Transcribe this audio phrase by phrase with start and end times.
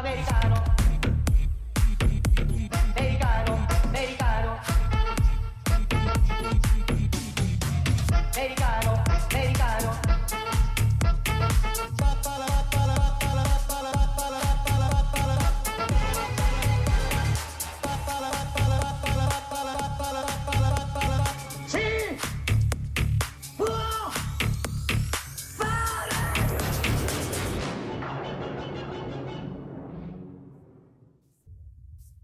[0.00, 0.59] americano.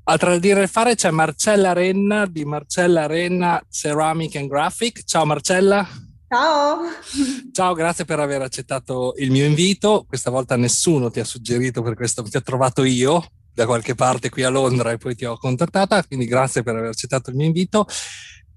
[0.09, 5.03] A tradire il fare c'è Marcella Renna di Marcella Renna Ceramic and Graphic.
[5.03, 5.85] Ciao Marcella.
[6.29, 6.79] Ciao.
[7.51, 10.05] Ciao, grazie per aver accettato il mio invito.
[10.07, 13.21] Questa volta nessuno ti ha suggerito per questo, ti ho trovato io
[13.53, 16.91] da qualche parte qui a Londra e poi ti ho contattata, quindi grazie per aver
[16.91, 17.89] accettato il mio invito.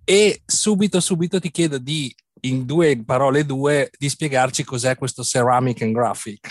[0.03, 5.81] E subito, subito ti chiedo di, in due parole due, di spiegarci cos'è questo Ceramic
[5.81, 6.47] and Graphic.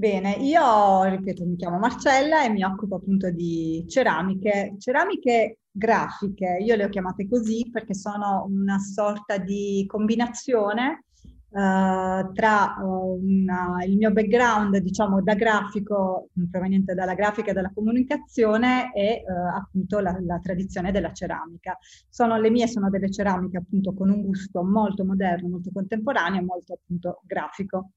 [0.00, 6.74] Bene, io ripeto, mi chiamo Marcella e mi occupo appunto di ceramiche, ceramiche grafiche, io
[6.74, 11.04] le ho chiamate così perché sono una sorta di combinazione
[11.52, 18.92] Uh, tra una, il mio background, diciamo, da grafico, proveniente dalla grafica e dalla comunicazione
[18.94, 21.76] e uh, appunto la, la, tradizione della ceramica.
[22.08, 26.74] Sono, le mie sono delle ceramiche appunto con un gusto molto moderno, molto contemporaneo molto
[26.74, 27.94] appunto grafico.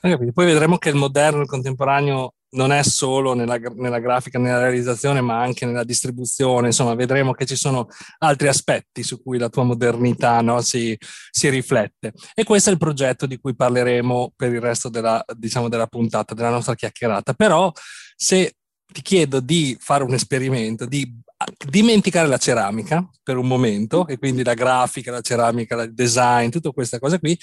[0.00, 5.20] Poi vedremo che il moderno, il contemporaneo non è solo nella, nella, grafica, nella realizzazione,
[5.20, 6.66] ma anche nella distribuzione.
[6.68, 7.88] Insomma, vedremo che ci sono
[8.18, 10.96] altri aspetti su cui la tua modernità no, si,
[11.30, 12.12] si, riflette.
[12.34, 16.34] E questo è il progetto di cui parleremo per il resto della, diciamo, della puntata,
[16.34, 17.32] della nostra chiacchierata.
[17.34, 17.72] Però,
[18.16, 18.56] se
[18.92, 21.20] ti chiedo di fare un esperimento, di
[21.66, 26.72] dimenticare la ceramica per un momento, e quindi la grafica, la ceramica, il design, tutte
[26.72, 27.38] queste cose qui,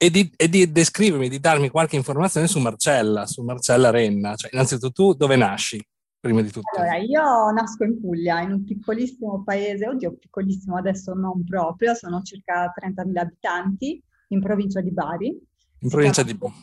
[0.00, 4.36] e di, e di, descrivermi, di darmi qualche informazione su Marcella, su Marcella Renna.
[4.36, 5.84] Cioè, innanzitutto tu dove nasci,
[6.20, 6.78] prima di tutto?
[6.78, 12.22] Allora, io nasco in Puglia, in un piccolissimo paese, oddio, piccolissimo adesso non proprio, sono
[12.22, 15.36] circa 30.000 abitanti, in provincia di Bari.
[15.80, 16.54] In provincia di Bari.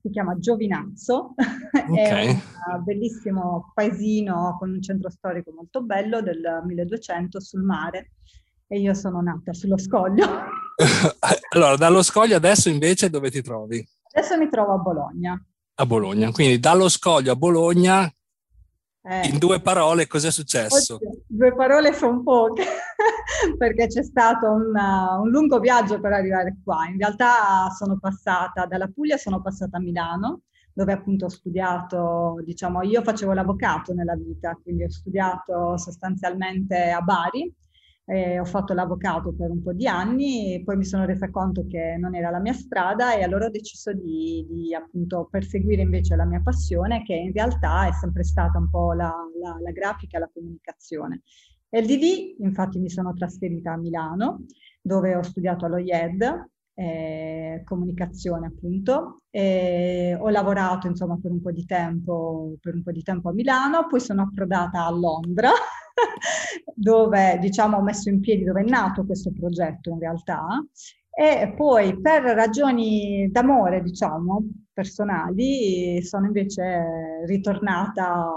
[0.00, 1.34] Si chiama Giovinazzo,
[1.90, 2.28] okay.
[2.28, 8.10] è un bellissimo paesino con un centro storico molto bello del 1200 sul mare
[8.68, 10.26] e io sono nata sullo scoglio.
[11.54, 13.86] allora, dallo scoglio adesso invece dove ti trovi?
[14.12, 15.44] Adesso mi trovo a Bologna.
[15.76, 18.12] A Bologna, quindi dallo scoglio a Bologna,
[19.02, 19.28] eh.
[19.28, 20.94] in due parole cosa è successo?
[20.94, 22.64] Oddio, due parole sono poche,
[23.58, 26.86] perché c'è stato una, un lungo viaggio per arrivare qua.
[26.86, 30.42] In realtà sono passata dalla Puglia, sono passata a Milano,
[30.72, 37.00] dove appunto ho studiato, diciamo, io facevo l'avvocato nella vita, quindi ho studiato sostanzialmente a
[37.00, 37.52] Bari
[38.06, 41.96] eh, ho fatto l'avvocato per un po' di anni, poi mi sono resa conto che
[41.98, 46.26] non era la mia strada e allora ho deciso di, di appunto perseguire invece la
[46.26, 50.20] mia passione, che in realtà è sempre stata un po' la, la, la grafica e
[50.20, 51.22] la comunicazione.
[51.68, 54.44] E lì, infatti, mi sono trasferita a Milano,
[54.80, 59.22] dove ho studiato allo IED, eh, comunicazione appunto.
[59.30, 63.32] E ho lavorato insomma per un po' di tempo, per un po' di tempo a
[63.32, 65.50] Milano, poi sono approdata a Londra
[66.74, 70.64] dove diciamo ho messo in piedi, dove è nato questo progetto in realtà.
[71.16, 74.42] E poi per ragioni d'amore, diciamo,
[74.72, 78.32] personali, sono invece ritornata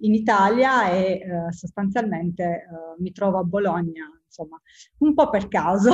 [0.00, 4.58] in Italia e eh, sostanzialmente eh, mi trovo a Bologna insomma,
[4.98, 5.90] un po' per caso.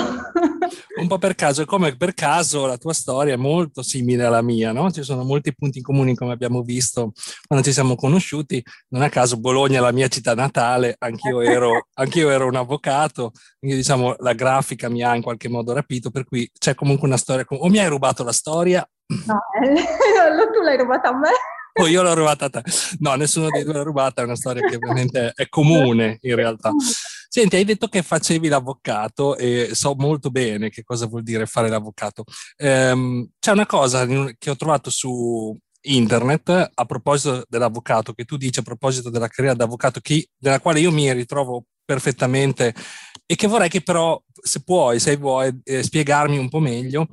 [1.01, 4.43] un po' per caso, e come per caso la tua storia è molto simile alla
[4.43, 4.91] mia, no?
[4.93, 7.13] Ci sono molti punti in comune come abbiamo visto
[7.47, 11.89] quando ci siamo conosciuti, non a caso Bologna è la mia città natale, anch'io ero,
[11.95, 16.25] anch'io ero un avvocato, quindi diciamo la grafica mi ha in qualche modo rapito, per
[16.25, 18.89] cui c'è comunque una storia, o mi hai rubato la storia.
[19.27, 21.31] No, eh, tu l'hai rubata a me.
[21.81, 22.63] O io l'ho rubata a te.
[22.99, 26.73] No, nessuno dei due l'ha rubata, è una storia che ovviamente è comune in realtà.
[27.31, 31.69] Senti, hai detto che facevi l'avvocato e so molto bene che cosa vuol dire fare
[31.69, 32.25] l'avvocato.
[32.57, 38.61] Ehm, c'è una cosa che ho trovato su internet a proposito dell'avvocato, che tu dici
[38.61, 42.75] a proposito della carriera d'avvocato, che, della quale io mi ritrovo perfettamente
[43.27, 47.09] e che vorrei che però, se puoi, se vuoi, eh, spiegarmi un po' meglio.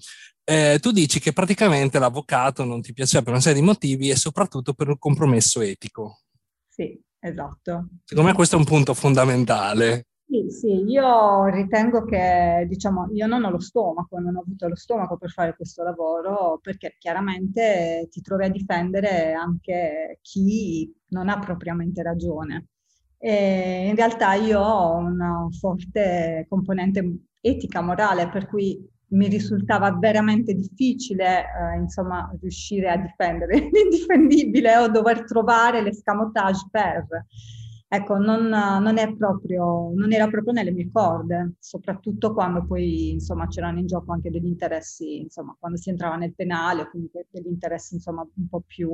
[0.45, 4.15] Eh, tu dici che praticamente l'avvocato non ti piaceva per una serie di motivi e
[4.15, 6.21] soprattutto per un compromesso etico.
[6.69, 7.87] Sì, Esatto.
[8.03, 10.05] Secondo me questo è un punto fondamentale.
[10.27, 14.75] Sì, sì, io ritengo che, diciamo, io non ho lo stomaco, non ho avuto lo
[14.75, 21.39] stomaco per fare questo lavoro perché chiaramente ti trovi a difendere anche chi non ha
[21.39, 22.67] propriamente ragione.
[23.17, 30.53] E in realtà io ho una forte componente etica, morale, per cui mi risultava veramente
[30.53, 37.25] difficile, eh, insomma, riuscire a difendere l'indifendibile o dover trovare l'escamotage per.
[37.87, 43.79] Ecco, non, non, proprio, non, era proprio nelle mie corde, soprattutto quando poi, insomma, c'erano
[43.79, 47.93] in gioco anche degli interessi, insomma, quando si entrava nel penale o comunque degli interessi,
[47.95, 48.91] insomma, un po' più,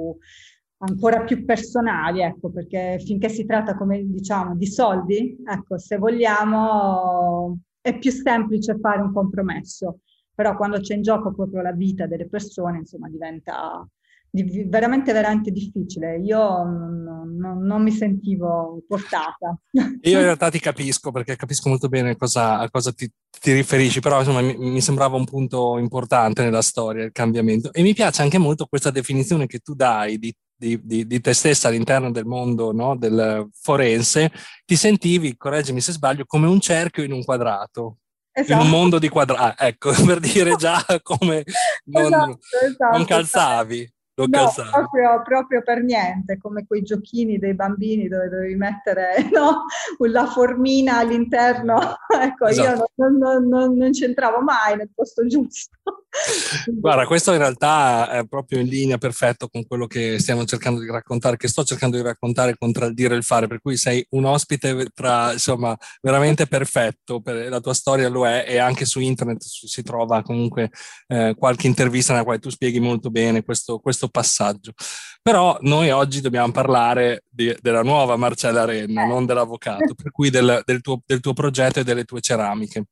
[0.79, 7.59] ancora più personali, ecco, perché finché si tratta, come diciamo, di soldi, ecco, se vogliamo
[7.81, 9.99] è più semplice fare un compromesso,
[10.41, 13.87] però quando c'è in gioco proprio la vita delle persone, insomma, diventa,
[14.27, 16.17] di, veramente, veramente difficile.
[16.17, 19.55] Io non, non, non, mi sentivo portata.
[20.01, 23.07] Io in realtà ti capisco perché capisco molto bene cosa, a cosa ti,
[23.39, 27.71] ti riferisci, però insomma mi, mi, sembrava un punto importante nella storia, il cambiamento.
[27.71, 31.33] E mi piace anche molto questa definizione che tu dai di, di, di, di te
[31.33, 34.31] stessa all'interno del mondo no, del forense.
[34.65, 37.97] Ti sentivi, correggimi se sbaglio, come un cerchio in un quadrato.
[38.33, 38.51] Esatto.
[38.53, 38.77] in un esatto.
[38.77, 41.43] mondo di quadrati, ah, ecco, per dire già come
[41.85, 43.93] non, esatto, esatto, non calzavi.
[44.27, 49.65] Non no, proprio, proprio, per niente, come quei giochini dei bambini dove dovevi mettere no,
[50.09, 51.95] la formina all'interno.
[52.21, 52.91] ecco, esatto.
[52.95, 55.77] io non, non, non, non, c'entravo mai nel posto giusto.
[56.67, 60.87] Guarda, questo in realtà è proprio in linea perfetto con quello che stiamo cercando di
[60.87, 64.05] raccontare, che sto cercando di raccontare contra il dire e il fare, per cui sei
[64.11, 68.99] un ospite tra, insomma, veramente perfetto, per, la tua storia lo è e anche su
[68.99, 70.69] internet si trova comunque
[71.07, 74.73] eh, qualche intervista nella quale tu spieghi molto bene questo, questo passaggio.
[75.21, 79.07] Però noi oggi dobbiamo parlare di, della nuova Marcella Renna, eh.
[79.07, 82.85] non dell'avvocato, per cui del, del, tuo, del tuo progetto e delle tue ceramiche,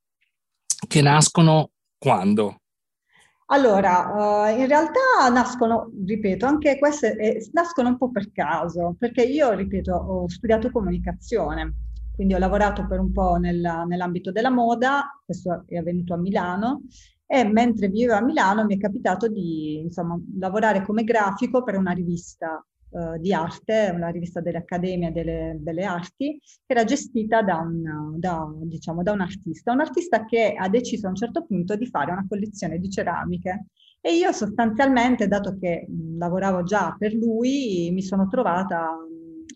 [0.87, 2.61] che nascono quando?
[3.51, 9.23] Allora, uh, in realtà nascono, ripeto, anche queste eh, nascono un po' per caso, perché
[9.23, 11.73] io, ripeto, ho studiato comunicazione,
[12.13, 16.81] quindi ho lavorato per un po' nel, nell'ambito della moda, questo è avvenuto a Milano,
[17.31, 21.91] e mentre vivevo a Milano mi è capitato di insomma, lavorare come grafico per una
[21.91, 28.17] rivista uh, di arte, una rivista dell'Accademia delle Belle Arti, che era gestita da un,
[28.17, 31.85] da, diciamo, da un artista, un artista che ha deciso a un certo punto di
[31.85, 33.67] fare una collezione di ceramiche.
[34.01, 38.89] E io sostanzialmente, dato che mh, lavoravo già per lui, mi sono trovata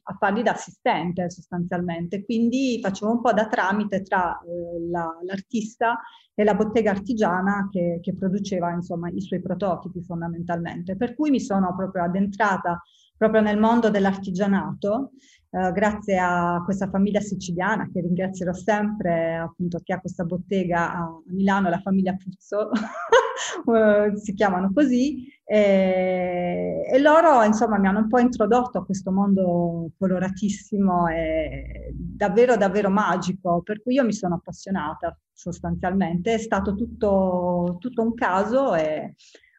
[0.03, 5.99] a fargli da assistente sostanzialmente, quindi facevo un po' da tramite tra eh, la, l'artista
[6.33, 10.95] e la bottega artigiana che, che produceva insomma i suoi prototipi fondamentalmente.
[10.97, 12.81] Per cui mi sono proprio addentrata
[13.15, 15.11] proprio nel mondo dell'artigianato,
[15.55, 21.21] eh, grazie a questa famiglia siciliana che ringrazierò sempre, appunto, che ha questa bottega a
[21.27, 22.71] Milano, la famiglia Puzzo,
[23.71, 29.11] eh, si chiamano così, e, e, loro insomma mi hanno un po' introdotto a questo
[29.11, 36.73] mondo coloratissimo e davvero davvero magico, per cui io mi sono appassionata sostanzialmente, è stato
[36.73, 39.13] tutto, tutto un caso e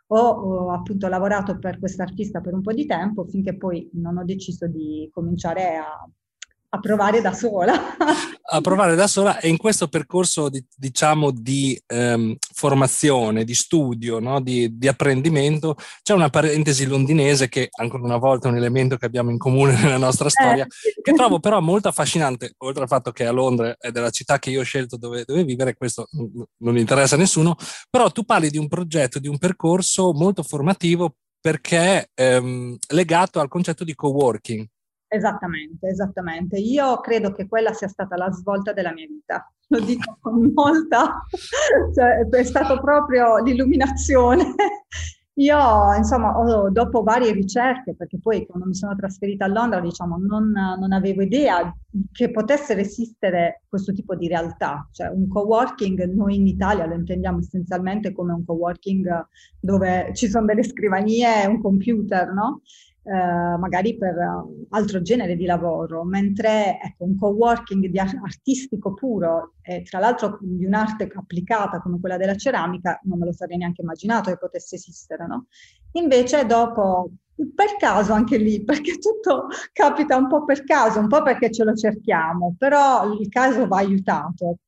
[0.08, 4.24] ho, ho appunto lavorato per quest'artista per un po' di tempo finché poi non ho
[4.24, 6.08] deciso di cominciare a
[6.74, 7.96] a provare da sola.
[8.46, 14.18] a provare da sola e in questo percorso di, diciamo di ehm, formazione, di studio,
[14.18, 14.40] no?
[14.40, 19.06] di, di, apprendimento, c'è una parentesi londinese che ancora una volta è un elemento che
[19.06, 21.00] abbiamo in comune nella nostra storia, eh.
[21.00, 24.50] che trovo però molto affascinante, oltre al fatto che a Londra è della città che
[24.50, 26.08] io ho scelto dove, dove vivere, questo
[26.58, 27.56] non interessa a nessuno,
[27.88, 33.48] però tu parli di un progetto, di un percorso molto formativo perché ehm, legato al
[33.48, 34.66] concetto di co-working.
[35.14, 36.58] Esattamente, esattamente.
[36.58, 39.48] Io credo che quella sia stata la svolta della mia vita.
[39.68, 41.22] Lo dico con molta,
[41.94, 44.54] cioè, è stato proprio l'illuminazione.
[45.38, 46.32] Io, insomma,
[46.70, 51.22] dopo varie ricerche, perché poi quando mi sono trasferita a Londra, diciamo, non, non, avevo
[51.22, 51.74] idea
[52.12, 54.88] che potesse esistere questo tipo di realtà.
[54.92, 59.26] Cioè, un co-working, noi in Italia lo intendiamo essenzialmente come un co-working
[59.58, 62.62] dove ci sono delle scrivanie e un computer, no?
[63.06, 69.56] Eh, magari per uh, altro genere di lavoro, mentre ecco, un co-working di artistico puro
[69.60, 73.82] e tra l'altro di un'arte applicata come quella della ceramica non me lo sarei neanche
[73.82, 75.48] immaginato che potesse esistere, no?
[75.92, 77.10] Invece dopo
[77.54, 81.64] per caso anche lì, perché tutto capita un po' per caso, un po' perché ce
[81.64, 84.60] lo cerchiamo, però il caso va aiutato.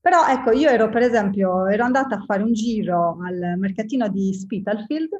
[0.00, 4.34] Però ecco, io ero per esempio, ero andata a fare un giro al mercatino di
[4.34, 5.18] Spitalfield eh,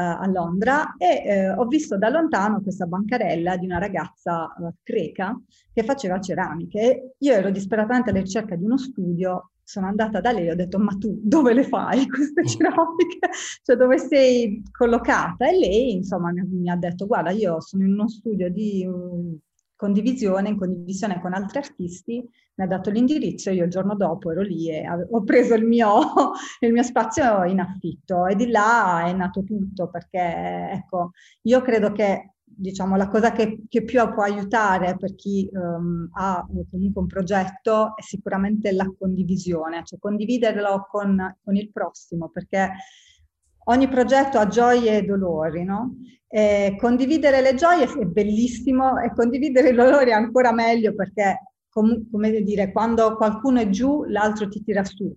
[0.00, 5.38] a Londra e eh, ho visto da lontano questa bancarella di una ragazza uh, greca
[5.72, 7.14] che faceva ceramiche.
[7.18, 10.78] Io ero disperatamente alla ricerca di uno studio, sono andata da lei e ho detto
[10.78, 12.46] ma tu dove le fai queste mm.
[12.46, 13.28] ceramiche?
[13.64, 15.48] cioè dove sei collocata?
[15.48, 19.36] E lei insomma mi, mi ha detto guarda io sono in uno studio di um,
[19.76, 24.40] condivisione, in condivisione con altri artisti, mi ha dato l'indirizzo, io il giorno dopo ero
[24.40, 26.00] lì e ho preso il mio,
[26.60, 28.26] il mio spazio in affitto.
[28.26, 33.64] E di là è nato tutto perché ecco, io credo che diciamo, la cosa che,
[33.68, 39.82] che, più può aiutare per chi um, ha comunque un progetto è sicuramente la condivisione,
[39.84, 42.70] cioè condividerlo con, con il prossimo, perché
[43.68, 45.96] ogni progetto ha gioie e dolori, no?
[46.28, 52.08] E condividere le gioie è bellissimo e condividere i dolori è ancora meglio perché, com-
[52.10, 55.14] come dire, quando qualcuno è giù, l'altro ti tira su.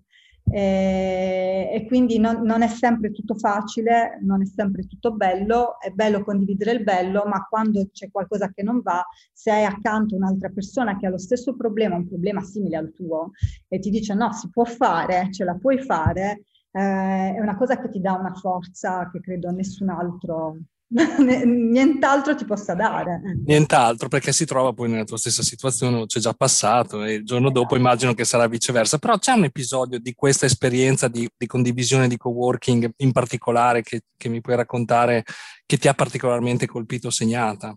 [0.52, 5.92] e, e quindi non, non, è sempre tutto facile, non è sempre tutto bello, è
[5.92, 10.50] bello condividere il bello, ma quando c'è qualcosa che non va, se hai accanto un'altra
[10.50, 13.32] persona che ha lo stesso problema, un problema simile al tuo,
[13.68, 17.80] e ti dice no, si può fare, ce la puoi fare, eh, è una cosa
[17.80, 20.58] che ti dà una forza che credo nessun altro
[21.46, 23.22] nient'altro ti possa dare.
[23.46, 27.52] Nient'altro, perché si trova poi nella tua stessa situazione, c'è già passato e il giorno
[27.52, 28.98] dopo immagino che sarà viceversa.
[28.98, 34.02] Però c'è un episodio di questa esperienza di, di condivisione di coworking in particolare che,
[34.18, 35.24] che, mi puoi raccontare
[35.66, 37.76] che ti ha particolarmente colpito o segnata?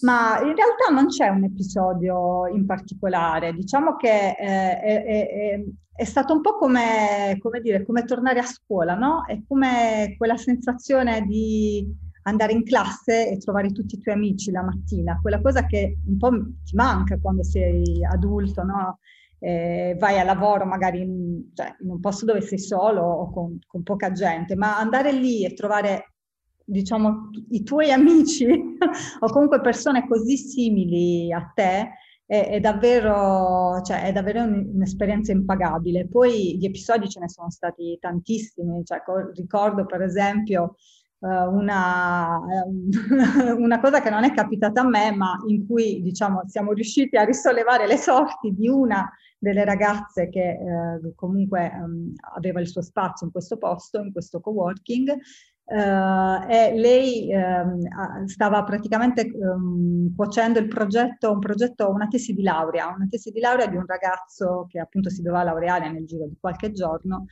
[0.00, 5.64] Ma in realtà non c'è un episodio in particolare, diciamo che eh, è, è,
[5.94, 9.24] è, stato un po' come, come, dire, come tornare a scuola, no?
[9.26, 11.84] È come quella sensazione di
[12.28, 16.16] andare in classe e trovare tutti i tuoi amici la mattina, quella cosa che un
[16.18, 16.30] po'
[16.62, 18.98] ti manca quando sei adulto, no?
[19.40, 23.58] Eh, vai a lavoro magari in, cioè, in, un posto dove sei solo o con,
[23.66, 26.14] con, poca gente, ma andare lì e trovare,
[26.68, 28.46] diciamo, i tuoi amici
[29.20, 31.90] o comunque persone così simili a te
[32.26, 36.06] è, è davvero, cioè, è davvero un'esperienza impagabile.
[36.06, 39.02] Poi gli episodi ce ne sono stati tantissimi, cioè,
[39.34, 40.74] ricordo per esempio
[41.20, 42.38] eh, una,
[43.56, 47.24] una, cosa che non è capitata a me, ma in cui diciamo, siamo riusciti a
[47.24, 53.26] risollevare le sorti di una delle ragazze che eh, comunque um, aveva il suo spazio
[53.26, 55.16] in questo posto, in questo coworking.
[55.70, 62.42] Uh, e lei um, stava praticamente um, cuocendo il progetto, un progetto, una tesi di
[62.42, 66.26] laurea, una tesi di laurea di un ragazzo che appunto si doveva laureare nel giro
[66.26, 67.26] di qualche giorno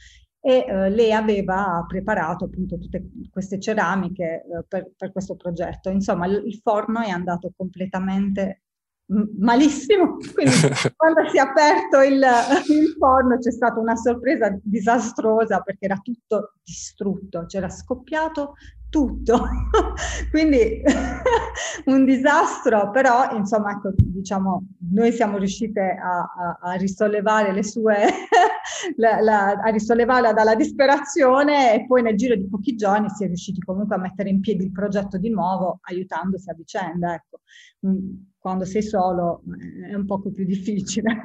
[0.47, 5.89] e eh, lei aveva preparato appunto tutte queste ceramiche eh, per, per, questo progetto.
[5.91, 8.66] Insomma, il forno è andato completamente
[9.07, 10.53] malissimo, quindi
[10.97, 12.25] quando si è aperto il,
[12.69, 18.55] il, forno c'è stata una sorpresa disastrosa perché era tutto distrutto, c'era scoppiato
[18.89, 19.49] tutto.
[20.31, 20.83] Quindi
[21.87, 27.97] un disastro, però insomma, ecco, diciamo, noi siamo riuscite a, a, a risollevare le sue,
[28.97, 33.27] la, la, a risollevarla dalla disperazione e poi nel giro di pochi giorni si è
[33.27, 37.15] riusciti comunque a mettere in piedi il progetto di nuovo, aiutandosi a vicenda.
[37.15, 37.41] Ecco.
[37.87, 41.21] Mm, quando sei solo eh, è un poco più difficile.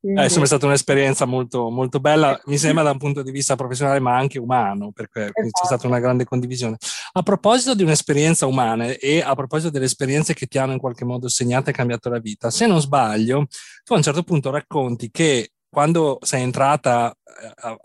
[0.00, 0.20] Quindi...
[0.20, 3.98] Eh, è stata un'esperienza molto, molto bella, mi sembra da un punto di vista professionale,
[3.98, 5.40] ma anche umano, perché esatto.
[5.50, 6.76] c'è stata una grande condivisione.
[7.12, 11.04] A proposito di un'esperienza umana e a proposito delle esperienze che ti hanno in qualche
[11.04, 13.46] modo segnato e cambiato la vita, se non sbaglio,
[13.84, 17.14] tu a un certo punto racconti che quando sei entrata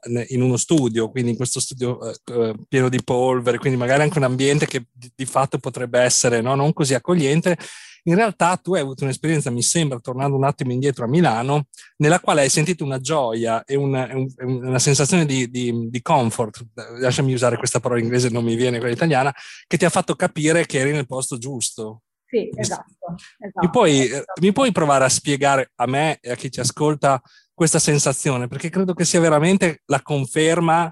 [0.08, 4.18] eh, in uno studio, quindi in questo studio eh, pieno di polvere, quindi magari anche
[4.18, 7.58] un ambiente che di, di fatto potrebbe essere no, non così accogliente,
[8.04, 11.68] in realtà tu hai avuto un'esperienza, mi sembra, tornando un attimo indietro a Milano,
[11.98, 16.66] nella quale hai sentito una gioia e una, una sensazione di, di, di, comfort,
[17.00, 19.34] lasciami usare questa parola inglese, non mi viene quella italiana,
[19.68, 22.02] che ti ha fatto capire che eri nel posto giusto.
[22.26, 22.96] Sì, esatto.
[23.38, 24.42] esatto mi, puoi, esatto.
[24.42, 27.22] mi puoi provare a spiegare a me e a chi ci ascolta
[27.54, 28.48] questa sensazione?
[28.48, 30.92] Perché credo che sia veramente la conferma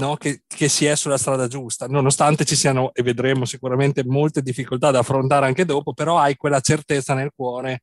[0.00, 0.16] no?
[0.16, 4.90] che, che, si è sulla strada giusta, nonostante ci siano, e vedremo sicuramente, molte difficoltà
[4.90, 7.82] da affrontare anche dopo, però hai quella certezza nel cuore,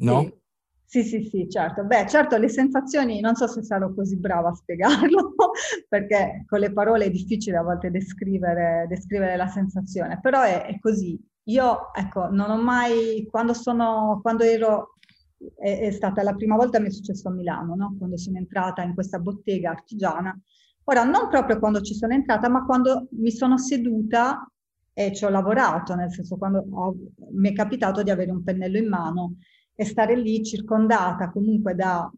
[0.00, 0.22] no?
[0.22, 0.44] Sì.
[0.88, 1.84] Sì, sì, sì, certo.
[1.84, 5.34] Beh, certo, le sensazioni, non so se sarò così brava a spiegarlo,
[5.88, 10.78] perché con le parole è difficile a volte descrivere, descrivere la sensazione, però è, è,
[10.78, 11.20] così.
[11.48, 14.94] Io, ecco, non ho mai, quando sono, quando ero,
[15.58, 17.96] è, è stata la prima volta mi è successo a Milano, no?
[17.98, 20.40] Quando sono entrata in questa bottega artigiana,
[20.88, 24.48] Ora, non proprio quando ci sono entrata, ma quando mi sono seduta
[24.92, 26.94] e ci ho lavorato, nel senso quando ho,
[27.32, 29.34] mi è capitato di avere un pennello in mano
[29.74, 32.08] e stare lì circondata comunque da,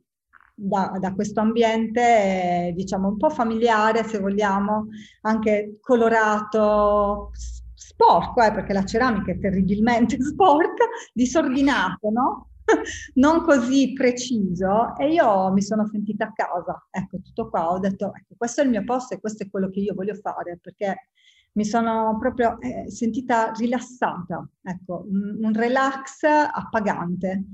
[0.54, 4.88] da, da questo ambiente, diciamo, un po' familiare, se vogliamo,
[5.22, 7.30] anche colorato,
[7.74, 10.84] sporco, eh, perché la ceramica è terribilmente sporca,
[11.14, 12.47] disordinato, no?
[13.14, 18.12] non così preciso e io mi sono sentita a casa, ecco tutto qua, ho detto
[18.14, 21.08] ecco, questo è il mio posto e questo è quello che io voglio fare perché
[21.52, 27.44] mi sono proprio eh, sentita rilassata, ecco, un, un relax appagante.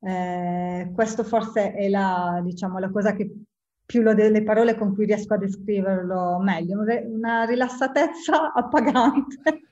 [0.00, 3.32] Eh, questo forse è la, diciamo, la cosa che
[3.88, 9.62] più lo delle parole con cui riesco a descriverlo meglio, una rilassatezza appagante.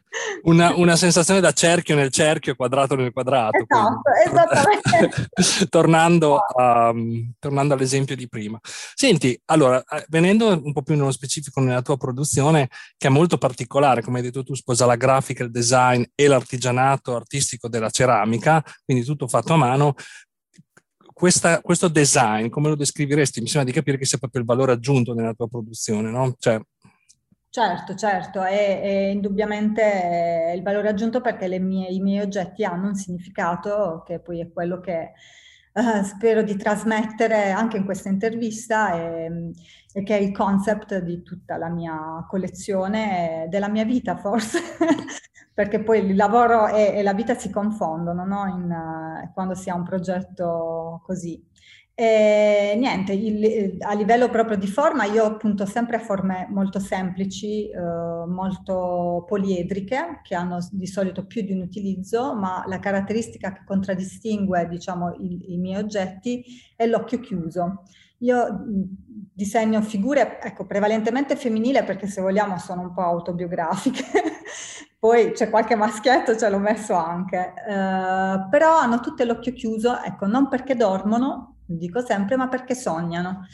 [0.44, 3.58] Una, una, sensazione da cerchio nel cerchio, quadrato nel quadrato.
[3.58, 5.28] Esatto, esattamente.
[5.68, 6.94] tornando, a,
[7.38, 8.58] tornando, all'esempio di prima.
[8.62, 13.36] Senti, allora, eh, venendo un po' più nello specifico nella tua produzione, che è molto
[13.36, 18.64] particolare, come hai detto tu, sposa la grafica, il design e l'artigianato artistico della ceramica,
[18.86, 19.94] quindi tutto fatto a mano,
[21.18, 23.40] questa, questo design, come lo descriveresti?
[23.40, 26.34] Mi sembra di capire che sia proprio il valore aggiunto nella tua produzione, no?
[26.38, 26.60] Cioè,
[27.48, 34.02] Certo, certo, è indubbiamente il valore aggiunto perché mie, i miei oggetti hanno un significato
[34.04, 35.12] che poi è quello che
[35.72, 39.52] uh, spero di trasmettere anche in questa intervista e,
[39.96, 44.58] e, che è il concept di tutta la mia collezione, della mia vita forse,
[45.54, 48.46] perché poi il lavoro e, e la vita si confondono no?
[48.46, 51.42] In, uh, quando si ha un progetto così.
[51.98, 57.80] E niente, il, a livello proprio di forma, io appunto sempre forme molto semplici, eh,
[57.80, 64.68] molto poliedriche, che hanno di solito più di un utilizzo, ma la caratteristica che contraddistingue,
[64.68, 66.44] diciamo, i, i miei oggetti
[66.76, 67.84] è l'occhio chiuso.
[68.20, 68.64] Io
[69.34, 74.04] disegno figure, ecco, prevalentemente femminili perché se vogliamo sono un po' autobiografiche,
[74.98, 80.26] poi c'è qualche maschietto, ce l'ho messo anche, eh, però hanno tutte l'occhio chiuso, ecco,
[80.26, 83.46] non perché dormono, dico sempre, ma perché sognano.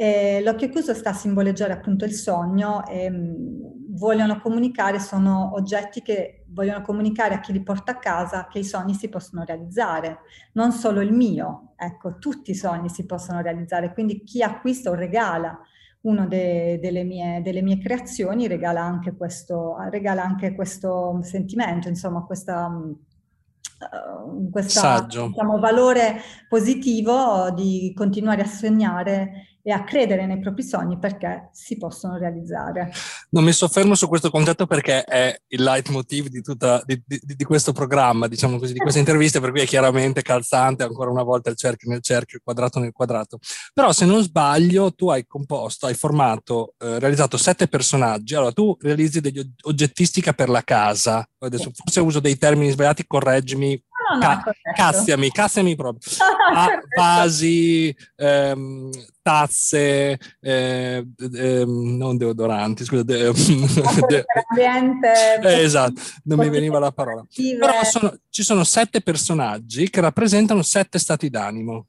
[0.00, 6.02] E l'occhio chiuso sta a simboleggiare appunto il sogno e mh, vogliono comunicare, sono oggetti
[6.02, 10.20] che vogliono comunicare a chi li porta a casa che i sogni si possono realizzare,
[10.52, 14.94] non solo il mio, ecco, tutti i sogni si possono realizzare, quindi chi acquista o
[14.94, 15.58] regala
[16.02, 22.22] una de, delle, mie, delle, mie, creazioni regala anche questo, regala anche questo sentimento, insomma,
[22.22, 30.62] questa uh, questo diciamo, valore positivo di continuare a sognare e a credere nei propri
[30.62, 32.90] sogni perché si possono realizzare.
[33.30, 37.44] Non mi soffermo su questo concetto perché è il leitmotiv di, tutta, di, di, di
[37.44, 41.50] questo programma, diciamo così, di queste interviste, per cui è chiaramente calzante ancora una volta
[41.50, 43.40] il cerchio nel cerchio, il quadrato nel quadrato.
[43.74, 48.74] Però se non sbaglio tu hai composto, hai formato, eh, realizzato sette personaggi, allora tu
[48.80, 54.52] realizzi degli oggettistica per la casa, adesso forse uso dei termini sbagliati, correggimi, no, Ca-
[54.74, 56.10] cazziami, cazziami proprio.
[56.54, 58.90] ah, vasi, ehm,
[59.22, 63.02] tazze, eh, eh, non deodoranti, scusa.
[63.02, 63.32] De,
[64.06, 64.24] de,
[65.42, 67.24] eh, esatto, non mi veniva la parola.
[67.34, 71.86] Però sono, ci sono sette personaggi che rappresentano sette stati d'animo.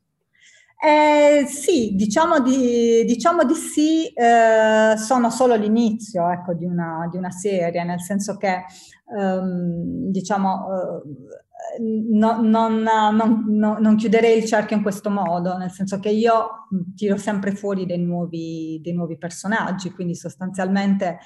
[0.82, 7.18] Eh, sì, diciamo di, diciamo di sì, eh, sono solo l'inizio ecco, di, una, di,
[7.18, 8.64] una, serie, nel senso che
[9.14, 11.02] ehm, diciamo, eh,
[11.80, 16.68] no, non, non, no, non, chiuderei il cerchio in questo modo, nel senso che io
[16.96, 21.20] tiro sempre fuori dei nuovi, dei nuovi personaggi, quindi sostanzialmente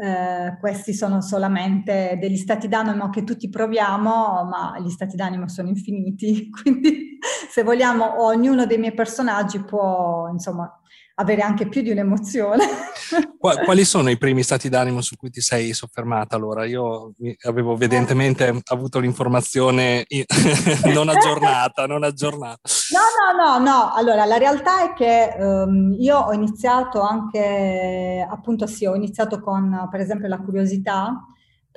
[0.00, 5.68] eh, questi sono solamente degli stati d'animo che tutti proviamo, ma gli stati d'animo sono
[5.68, 7.18] infiniti, quindi
[7.50, 10.72] se vogliamo ognuno dei miei personaggi può, insomma,
[11.18, 12.64] avere anche più di un'emozione.
[13.38, 16.64] Quali sono i primi stati d'animo su cui ti sei soffermata allora?
[16.64, 17.12] Io
[17.46, 20.06] avevo evidentemente avuto l'informazione
[20.92, 22.60] non aggiornata, non aggiornata.
[22.92, 23.92] No, no, no, no.
[23.92, 29.88] Allora, la realtà è che um, io ho iniziato anche, appunto sì, ho iniziato con
[29.90, 31.24] per esempio la curiosità,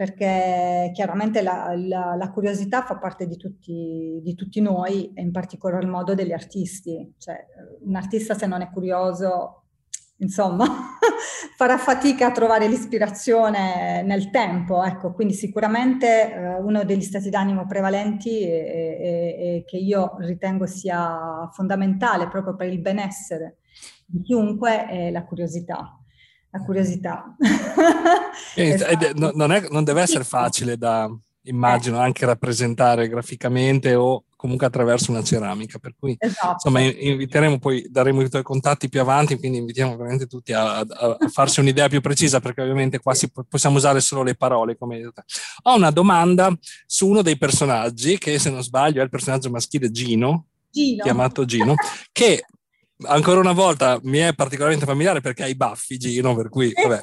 [0.02, 5.32] perché chiaramente la, la, la, curiosità fa parte di tutti, di tutti, noi e in
[5.32, 7.14] particolar modo degli artisti.
[7.20, 7.46] Cioè,
[7.82, 9.66] un artista se non è curioso,
[10.18, 10.66] insomma,
[11.56, 14.84] farà fatica a trovare l'ispirazione nel tempo.
[14.84, 22.28] Ecco, quindi sicuramente eh, uno degli stati d'animo prevalenti e, che io ritengo sia fondamentale
[22.28, 23.58] proprio per il benessere
[24.08, 26.01] di chiunque è la curiosità
[26.52, 27.36] la curiosità.
[28.56, 29.32] esatto.
[29.34, 31.10] non, è, non, deve essere facile da,
[31.44, 32.04] immagino, eh.
[32.04, 36.54] anche rappresentare graficamente o comunque attraverso una ceramica, per cui esatto.
[36.54, 40.86] insomma inviteremo poi, daremo i tuoi contatti più avanti, quindi invitiamo veramente tutti a, a,
[40.88, 44.78] a farsi un'idea più precisa, perché ovviamente qua si, possiamo usare solo le parole.
[44.78, 45.12] Come...
[45.64, 46.54] Ho una domanda
[46.86, 51.04] su uno dei personaggi, che se non sbaglio è il personaggio maschile Gino, Gino.
[51.04, 51.76] chiamato Gino,
[52.12, 52.44] che
[53.06, 57.02] ancora una volta mi è particolarmente familiare perché ha i baffi Gino, per cui vabbè,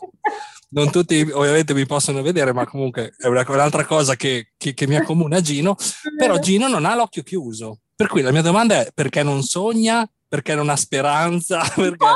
[0.71, 4.87] non tutti ovviamente mi possono vedere, ma comunque è una, un'altra cosa che, che, che
[4.87, 5.77] mi accomuna Gino,
[6.17, 7.81] però Gino non ha l'occhio chiuso.
[7.95, 12.07] Per cui la mia domanda è perché non sogna, perché non ha speranza, perché...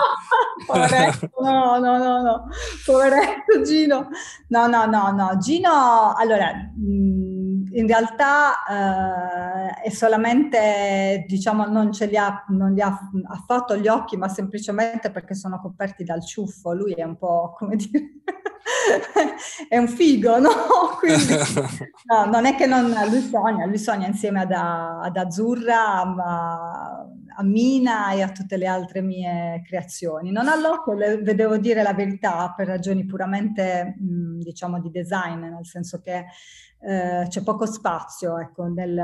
[0.67, 2.49] Poveretto, no, no, no, no,
[2.85, 4.09] poveretto Gino.
[4.49, 6.51] No, no, no, no, Gino, allora...
[7.75, 12.95] In realtà eh, è solamente, diciamo, non ce li ha, non li ha
[13.29, 16.75] affatto gli occhi, ma semplicemente perché sono coperti dal ciuffo.
[16.75, 18.11] Lui è un po', come dire,
[19.69, 20.51] è un figo, no?
[20.99, 21.35] Quindi,
[22.07, 27.43] no, non è che non, lui sogna, lui sogna insieme ad, ad Azzurra, ma a
[27.43, 30.31] Mina e a tutte le altre mie creazioni.
[30.31, 35.67] Non all'occhio, le, devo dire la verità, per ragioni puramente, mh, diciamo, di design, nel
[35.67, 36.27] senso che
[36.85, 39.01] eh, c'è poco spazio ecco, nel,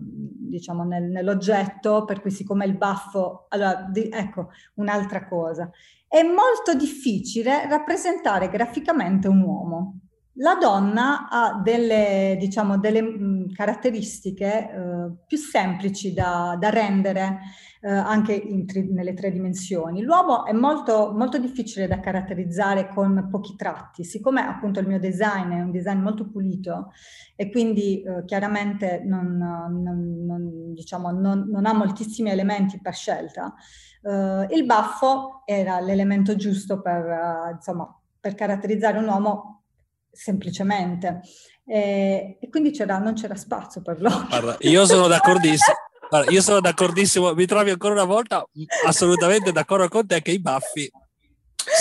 [0.00, 3.46] diciamo, nel, nell'oggetto, per cui siccome il baffo...
[3.48, 5.70] Allora, di, ecco, un'altra cosa.
[6.08, 10.00] È molto difficile rappresentare graficamente un uomo.
[10.40, 17.40] La donna ha delle, diciamo, delle mh, caratteristiche eh, più semplici da, da rendere
[17.80, 20.02] eh, anche tri- nelle tre dimensioni.
[20.02, 25.52] L'uomo è molto, molto difficile da caratterizzare con pochi tratti, siccome appunto il mio design
[25.52, 26.92] è un design molto pulito
[27.36, 33.54] e quindi eh, chiaramente non, non, non, diciamo, non, ha moltissimi elementi per scelta,
[34.02, 39.62] eh, il baffo era l'elemento giusto per, eh, insomma, per caratterizzare un uomo
[40.10, 41.20] semplicemente.
[41.64, 44.56] E, e quindi c'era, non c'era spazio per loro.
[44.60, 45.76] Io sono d'accordissimo.
[46.08, 48.46] Guarda, io sono d'accordissimo, mi trovi ancora una volta
[48.86, 50.90] assolutamente d'accordo con te che i baffi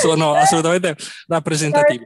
[0.02, 0.96] sono assolutamente
[1.28, 2.06] rappresentativi.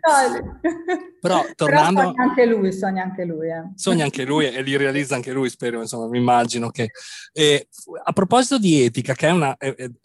[1.19, 1.99] Però tornando...
[1.99, 3.47] Però sogna anche lui, sogna anche lui.
[3.47, 3.71] Eh.
[3.75, 6.91] Sogna anche lui e li realizza anche lui, spero, insomma, mi immagino che...
[7.33, 7.67] Eh,
[8.03, 9.55] a proposito di etica, che è, una,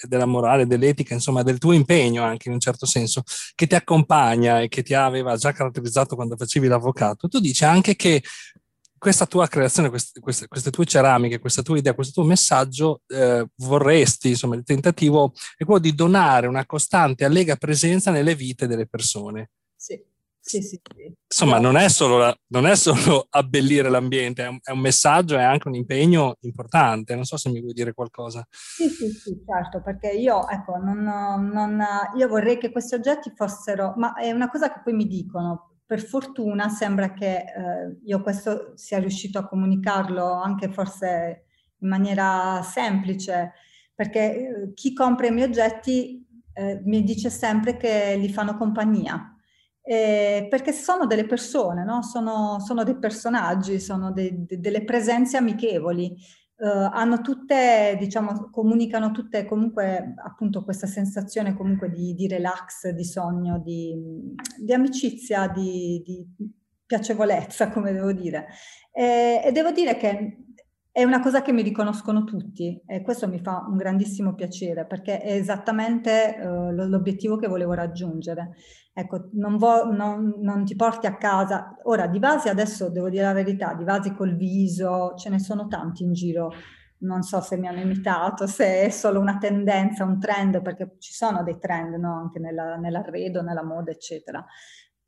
[0.09, 3.23] della morale, dell'etica, insomma, del tuo impegno anche in un certo senso,
[3.55, 7.97] che ti accompagna e che ti aveva già caratterizzato quando facevi l'avvocato, tu dici anche
[7.97, 8.23] che
[8.99, 13.47] questa tua creazione, queste, queste, queste, tue ceramiche, questa tua idea, questo tuo messaggio, eh,
[13.57, 18.87] vorresti, insomma, il tentativo è quello di donare una costante allega presenza nelle vite delle
[18.87, 19.51] persone.
[19.75, 20.03] Sì.
[20.47, 21.13] Sì, sì, sì.
[21.27, 25.43] Insomma, non è, solo, non è solo abbellire l'ambiente, è un, è un, messaggio, è
[25.43, 27.17] anche un impegno importante.
[27.17, 28.47] Non so se mi vuoi dire qualcosa.
[28.49, 31.85] Sì, sì, sì, certo, perché io, ecco, non, non,
[32.17, 36.01] io vorrei che questi oggetti fossero, ma è una cosa che poi mi dicono, per
[36.03, 41.45] fortuna sembra che eh, io questo sia riuscito a comunicarlo anche forse
[41.79, 43.53] in maniera semplice,
[43.95, 49.33] perché eh, chi compra i miei oggetti eh, mi dice sempre che li fanno compagnia.
[49.89, 52.03] Eh, perché sono delle persone, no?
[52.03, 56.17] sono, sono, dei personaggi, sono de, de, delle presenze amichevoli
[56.59, 63.05] Uh, hanno tutte, diciamo, comunicano tutte comunque appunto questa sensazione comunque di, di relax, di
[63.05, 63.95] sogno, di,
[64.59, 66.27] di amicizia, di, di,
[66.87, 68.47] piacevolezza, come devo dire.
[68.91, 70.46] E, e, devo dire che
[70.97, 75.21] è una cosa che mi riconoscono tutti e questo mi fa un grandissimo piacere perché
[75.21, 78.55] è esattamente uh, l'obiettivo che volevo raggiungere.
[78.95, 81.77] Ecco, non, vo- non, non, ti porti a casa.
[81.83, 85.67] Ora, di vasi adesso devo dire la verità, di vasi col viso, ce ne sono
[85.67, 86.51] tanti in giro.
[87.01, 91.13] Non so se mi hanno imitato, se è solo una tendenza, un trend, perché ci
[91.13, 92.21] sono dei trend no?
[92.21, 94.43] anche nella, nell'arredo, nella moda, eccetera.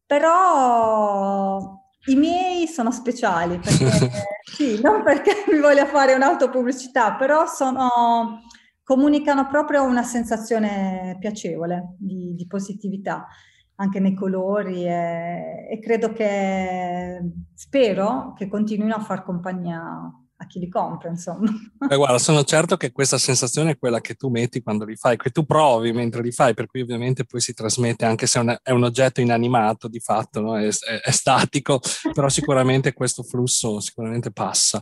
[0.05, 3.87] Però i miei sono speciali, perché,
[4.59, 8.41] sì, non perché mi voglia fare un'autopubblicità, però sono,
[8.83, 13.29] comunicano proprio una sensazione piacevole di, di positività
[13.77, 17.21] anche nei colori e, e, credo che
[17.55, 21.51] spero che continuino a far compagnia a chi li compra, insomma.
[21.79, 25.17] Beh, guarda, sono certo che questa sensazione è quella che tu metti quando li fai,
[25.17, 28.43] che tu provi mentre li fai, per cui ovviamente poi si trasmette, anche se è
[28.43, 30.57] un, è un oggetto inanimato di fatto, no?
[30.57, 31.81] è, è, è, statico,
[32.15, 34.81] però sicuramente questo flusso sicuramente passa.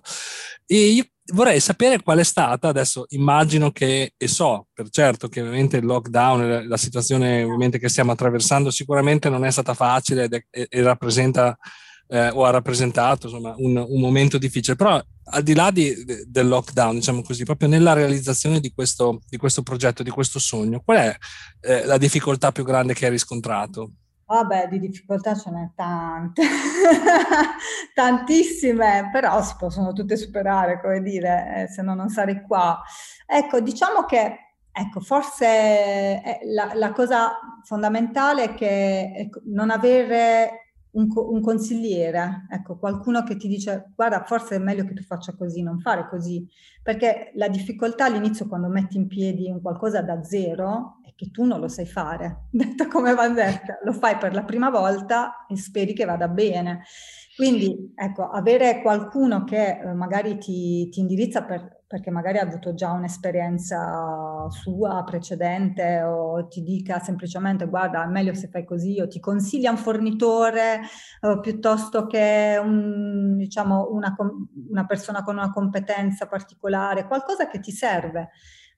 [0.66, 5.40] E io vorrei sapere qual è stata, adesso immagino che, e so per certo che
[5.40, 10.66] ovviamente il lockdown, la situazione ovviamente che stiamo attraversando sicuramente non è stata facile e,
[10.68, 11.56] e rappresenta
[12.08, 15.94] eh, o ha rappresentato insomma, un, un, momento difficile, però al di là di,
[16.26, 20.82] del lockdown, diciamo così, proprio nella realizzazione di questo, di questo progetto, di questo sogno,
[20.84, 21.16] qual è
[21.60, 23.90] eh, la difficoltà più grande che hai riscontrato?
[24.26, 26.42] Vabbè, di difficoltà ce n'è tante,
[27.94, 32.80] tantissime, però si possono tutte superare, come dire, eh, se no non sarei qua.
[33.24, 34.40] Ecco, diciamo che
[34.78, 36.20] Ecco, forse
[36.52, 40.65] la, la, cosa fondamentale è che ecco, non avere
[40.96, 45.34] un, un, consigliere, ecco, qualcuno che ti dice guarda, forse è meglio che tu faccia
[45.34, 46.46] così, non fare così,
[46.82, 51.44] perché la difficoltà all'inizio quando metti in piedi un qualcosa da zero è che tu
[51.44, 55.56] non lo sai fare, detto come va detta, lo fai per la prima volta e
[55.56, 56.82] speri che vada bene.
[57.36, 62.74] Quindi, ecco, avere qualcuno che eh, magari ti, ti indirizza per, perché magari ha avuto
[62.74, 69.06] già un'esperienza sua precedente o ti dica semplicemente guarda è meglio se fai così o
[69.06, 70.80] ti consiglia un fornitore
[71.20, 74.16] eh, piuttosto che un, diciamo, una,
[74.68, 78.30] una persona con una competenza particolare, qualcosa che ti serve.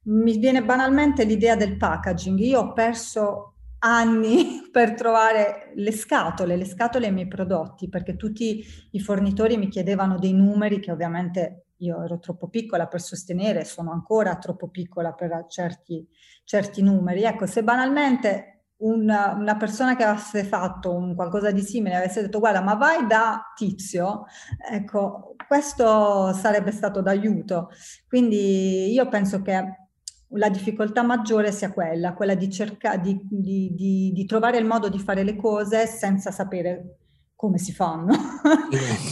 [0.05, 2.39] Mi viene banalmente l'idea del packaging.
[2.41, 8.65] Io ho perso anni per trovare le scatole, le scatole ai miei prodotti, perché tutti
[8.91, 13.93] i fornitori mi chiedevano dei numeri che ovviamente io ero troppo piccola per sostenere, sono
[13.93, 16.07] ancora troppo piccola per certi,
[16.45, 17.23] certi numeri.
[17.23, 22.39] Ecco, se banalmente una, una, persona che avesse fatto un qualcosa di simile avesse detto
[22.39, 24.27] guarda ma vai da tizio,
[24.71, 27.71] ecco, questo sarebbe stato d'aiuto.
[28.07, 29.87] Quindi io penso che
[30.33, 34.89] la difficoltà maggiore sia quella, quella di, cercare di, di, di, di trovare il modo
[34.89, 36.99] di fare le cose senza sapere
[37.39, 38.13] come si fanno?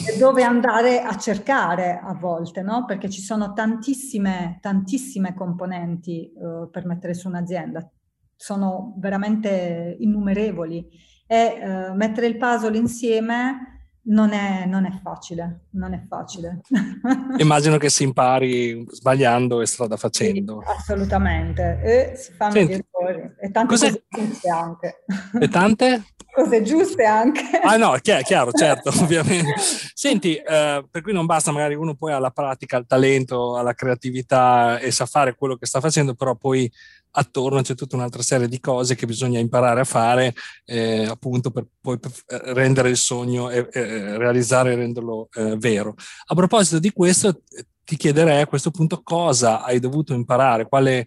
[0.08, 2.84] E dove andare a cercare a volte, no?
[2.84, 7.88] Perché ci sono tantissime, tantissime componenti uh, per mettere su un'azienda,
[8.34, 10.88] sono veramente innumerevoli.
[11.24, 13.75] E uh, mettere il puzzle insieme
[14.06, 16.60] non è, non è, facile, non è facile.
[17.38, 20.62] Immagino che si impari sbagliando e strada facendo.
[20.64, 25.04] Sì, assolutamente, e si fanno Senti, errori, e tante cose giuste anche.
[25.40, 26.04] E tante?
[26.32, 27.42] Cose giuste anche.
[27.62, 29.54] Ah no, chiaro, chiaro certo, ovviamente.
[29.58, 33.62] Senti, eh, per cui non basta, magari uno poi ha la pratica, il talento, ha
[33.62, 36.70] la creatività e sa fare quello che sta facendo, però poi
[37.12, 41.66] attorno c'è tutta un'altra serie di cose che bisogna imparare a fare eh, appunto per
[41.80, 45.94] poi eh, rendere il sogno e eh, realizzare e renderlo eh, vero.
[46.26, 47.42] A proposito di questo,
[47.84, 51.06] ti chiederei a questo punto cosa hai dovuto imparare, quale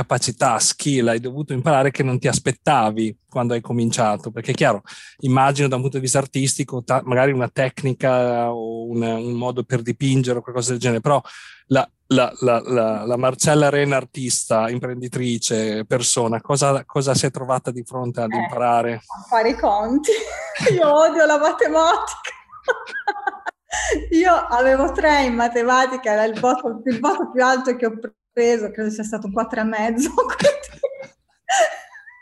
[0.00, 4.30] capacità, skill hai dovuto imparare che non ti aspettavi quando hai cominciato?
[4.30, 4.82] Perché è chiaro,
[5.18, 9.62] immagino da un punto di vista artistico, ta- magari una tecnica o un, un, modo
[9.62, 11.20] per dipingere o qualcosa del genere, però
[11.66, 17.84] la, la, la, la Marcella Rena artista, imprenditrice, persona, cosa, cosa, si è trovata di
[17.84, 18.94] fronte ad eh, imparare?
[18.94, 20.12] A fare i conti.
[20.74, 22.30] Io odio la matematica.
[24.10, 28.14] Io avevo tre in matematica, era il voto, il voto più alto che ho preso,
[28.70, 30.10] credo sia stato quattro e mezzo.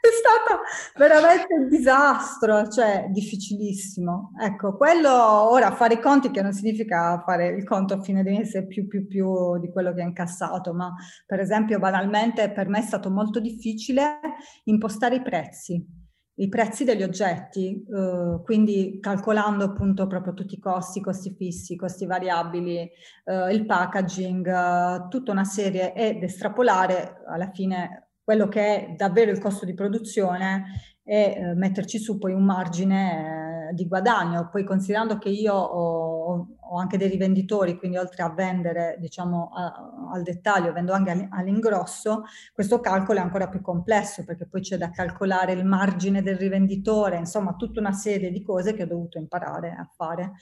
[0.01, 0.63] è stato
[0.97, 4.33] veramente un disastro, cioè difficilissimo.
[4.41, 8.67] Ecco, quello ora fare i conti che non significa fare il conto a fine mese
[8.67, 10.95] più più più di quello che ha incassato, ma
[11.27, 14.21] per esempio banalmente per me è stato molto difficile
[14.65, 15.98] impostare i prezzi
[16.39, 22.07] i prezzi degli oggetti, eh, quindi calcolando appunto proprio tutti i costi, costi fissi, costi
[22.07, 22.79] variabili,
[23.25, 29.31] eh, il packaging, eh, tutta una serie ed estrapolare alla fine quello che è davvero
[29.31, 30.65] il costo di produzione
[31.03, 34.49] e eh, metterci su poi un margine eh, di guadagno.
[34.51, 40.11] Poi considerando che io ho, ho, anche dei rivenditori, quindi oltre a vendere diciamo a,
[40.13, 44.91] al dettaglio, vendo anche all'ingrosso, questo calcolo è ancora più complesso perché poi c'è da
[44.91, 49.71] calcolare il margine del rivenditore, insomma tutta una serie di cose che ho dovuto imparare
[49.71, 50.33] a fare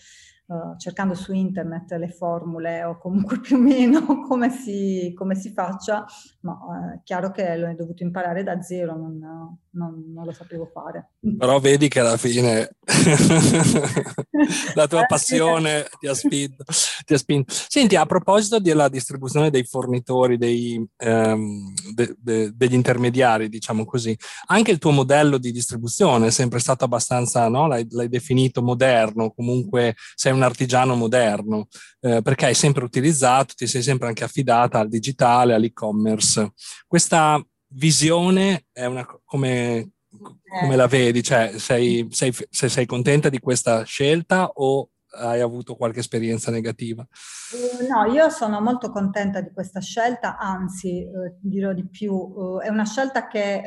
[0.47, 5.51] uh, cercando su internet le formule o comunque più o meno come si, come si
[5.51, 6.05] faccia,
[6.41, 10.69] ma uh, è chiaro che l'ho dovuto imparare da zero, non, non, non, lo sapevo
[10.73, 11.11] fare.
[11.21, 12.77] Però vedi che alla fine
[14.75, 16.65] la tua passione ti ha, spinto,
[17.05, 22.75] ti ha, spinto, Senti, a proposito della distribuzione dei fornitori, dei, um, de, de, degli
[22.75, 27.67] intermediari, diciamo così, anche il tuo modello di distribuzione è sempre stato abbastanza, no?
[27.67, 31.69] l'hai, l'hai definito moderno, comunque sei un artigiano moderno,
[32.01, 36.53] eh, perché hai sempre utilizzato, ti sei sempre anche affidata al digitale, all'e-commerce.
[36.87, 40.77] Questa visione è una, come, come eh.
[40.77, 41.23] la vedi?
[41.23, 47.03] Cioè, sei, sei, se sei contenta di questa scelta o hai avuto qualche esperienza negativa?
[47.03, 52.61] Uh, no, io sono molto contenta di questa scelta, anzi uh, dirò di più, uh,
[52.61, 53.63] è una scelta che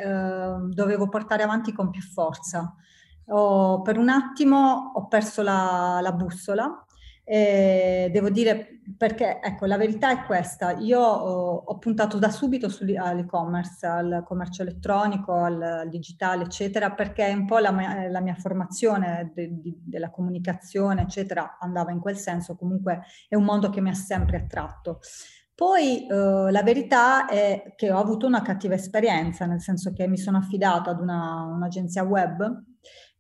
[0.70, 2.76] dovevo portare avanti con più forza
[3.30, 6.84] ho, per un attimo ho perso la, la bussola.
[7.32, 12.68] E devo dire perché, ecco, la verità è questa, io ho, ho puntato da subito
[12.98, 18.34] all'e-commerce, al commercio elettronico, al, al, digitale, eccetera, perché un po' la mia, la mia
[18.34, 23.80] formazione de, de, della comunicazione, eccetera, andava in quel senso, comunque è un mondo che
[23.80, 25.00] mi ha sempre attratto.
[25.54, 26.16] Poi eh,
[26.50, 30.90] la verità è che ho avuto una cattiva esperienza, nel senso che mi sono affidata
[30.90, 32.69] ad una, un'agenzia web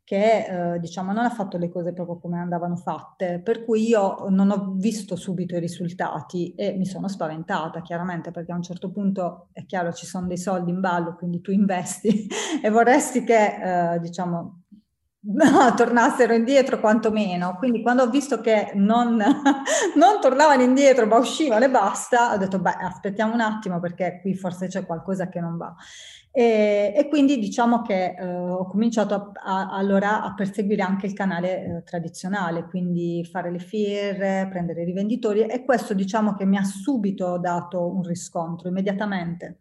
[0.10, 4.26] che eh, diciamo non ha fatto le cose proprio come andavano fatte, per cui io
[4.30, 8.90] non ho visto subito i risultati e mi sono spaventata chiaramente perché a un certo
[8.90, 12.28] punto è chiaro ci sono dei soldi in ballo, quindi tu investi
[12.60, 14.64] e vorresti che eh, diciamo
[15.30, 17.56] no, tornassero indietro quantomeno.
[17.60, 19.16] Quindi quando ho visto che non,
[19.94, 24.34] non, tornavano indietro ma uscivano e basta, ho detto beh aspettiamo un attimo perché qui
[24.34, 25.72] forse c'è qualcosa che non va.
[26.40, 31.12] E, e quindi diciamo che eh, ho cominciato a, a, allora a perseguire anche il
[31.12, 36.56] canale eh, tradizionale, quindi fare le fiere, prendere i rivenditori e questo diciamo che mi
[36.56, 39.58] ha subito dato un riscontro immediatamente.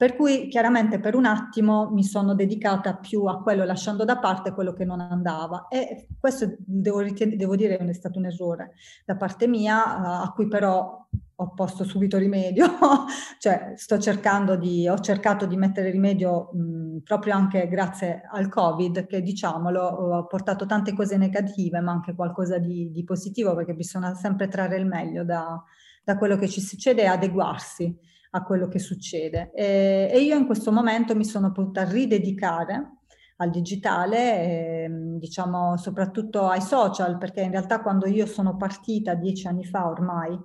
[0.00, 4.54] Per cui chiaramente per un attimo mi sono dedicata più a quello, lasciando da parte
[4.54, 5.66] quello che non andava.
[5.68, 8.72] E questo devo, riten- devo dire è stato un errore
[9.04, 12.66] da parte mia, uh, a cui però ho posto subito rimedio,
[13.38, 19.04] cioè sto cercando di, ho cercato di mettere rimedio mh, proprio anche grazie al Covid,
[19.04, 24.14] che diciamolo ha portato tante cose negative, ma anche qualcosa di, di positivo, perché bisogna
[24.14, 25.62] sempre trarre il meglio da,
[26.02, 29.50] da, quello che ci succede e adeguarsi a quello che succede.
[29.54, 32.96] E, e io in questo momento mi sono potuta ridedicare
[33.36, 34.88] al digitale, eh,
[35.18, 40.38] diciamo soprattutto ai social, perché in realtà quando io sono partita dieci anni fa ormai,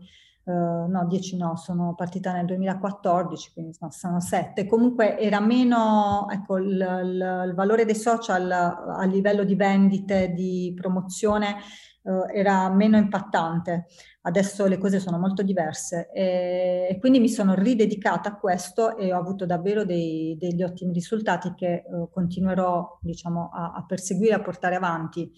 [0.46, 4.68] Uh, no, 10 no, sono partita nel 2014, quindi no, sono 7.
[4.68, 10.72] Comunque era meno, ecco, il, il, il, valore dei social a livello di vendite, di
[10.80, 11.56] promozione,
[12.04, 13.88] uh, era meno impattante.
[14.28, 19.14] Adesso le cose sono molto diverse e, e, quindi mi sono ridedicata a questo e
[19.14, 24.42] ho avuto davvero dei, degli ottimi risultati che uh, continuerò, diciamo, a, a perseguire, a
[24.42, 25.32] portare avanti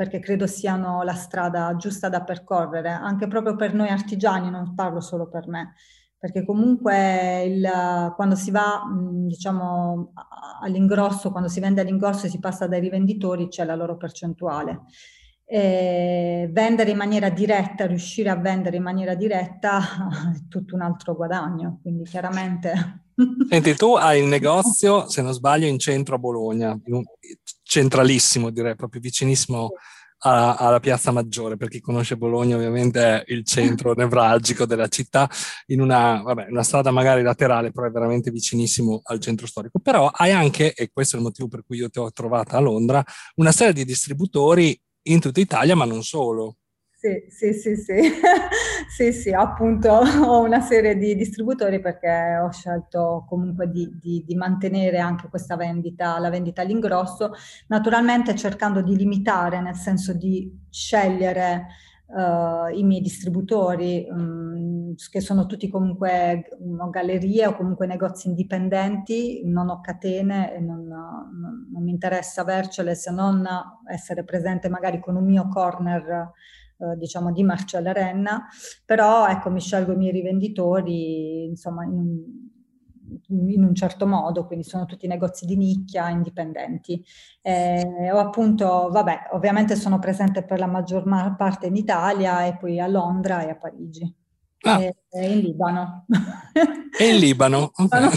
[0.00, 5.00] perché credo siano la strada giusta da percorrere, anche proprio per noi artigiani, non parlo
[5.00, 5.74] solo per me,
[6.18, 8.82] perché comunque il, quando si va
[9.26, 10.14] diciamo,
[10.62, 14.84] all'ingrosso, quando si vende all'ingrosso e si passa dai rivenditori c'è la loro percentuale.
[15.52, 19.80] E vendere in maniera diretta, riuscire a vendere in maniera diretta
[20.32, 23.06] è tutto un altro guadagno, quindi chiaramente...
[23.50, 26.78] Senti, tu hai il negozio, se non sbaglio, in centro a Bologna,
[27.64, 29.72] centralissimo direi, proprio vicinissimo
[30.18, 35.28] a, alla Piazza Maggiore, per chi conosce Bologna ovviamente è il centro nevralgico della città,
[35.66, 39.80] in una, vabbè, una strada magari laterale, però è veramente vicinissimo al centro storico.
[39.80, 42.60] Però hai anche, e questo è il motivo per cui io ti ho trovata a
[42.60, 43.02] Londra,
[43.34, 46.56] una serie di distributori in tutta Italia, ma non solo.
[47.00, 47.94] Sì, sì, sì, sì.
[48.94, 49.90] sì, sì, appunto
[50.22, 55.56] ho una serie di distributori perché ho scelto comunque di, di, di, mantenere anche questa
[55.56, 57.32] vendita, la vendita all'ingrosso,
[57.68, 61.68] naturalmente cercando di limitare, nel senso di scegliere
[62.12, 69.42] uh, i miei distributori, um, che sono tutti comunque um, gallerie o comunque negozi indipendenti,
[69.44, 73.46] non ho catene e non, non, non mi interessa avercele se non
[73.88, 76.32] essere presente magari con un mio corner
[76.80, 78.48] eh, diciamo di Marcella Renna,
[78.86, 82.39] però ecco mi scelgo i miei rivenditori insomma in,
[83.28, 87.04] in un certo modo, quindi sono tutti negozi di nicchia indipendenti.
[87.42, 91.04] Eh, ho appunto, vabbè, ovviamente sono presente per la maggior
[91.36, 94.14] parte in Italia e poi a Londra e a Parigi.
[94.62, 94.82] Ah.
[94.82, 96.06] E, e in Libano.
[96.98, 98.10] E in Libano, okay.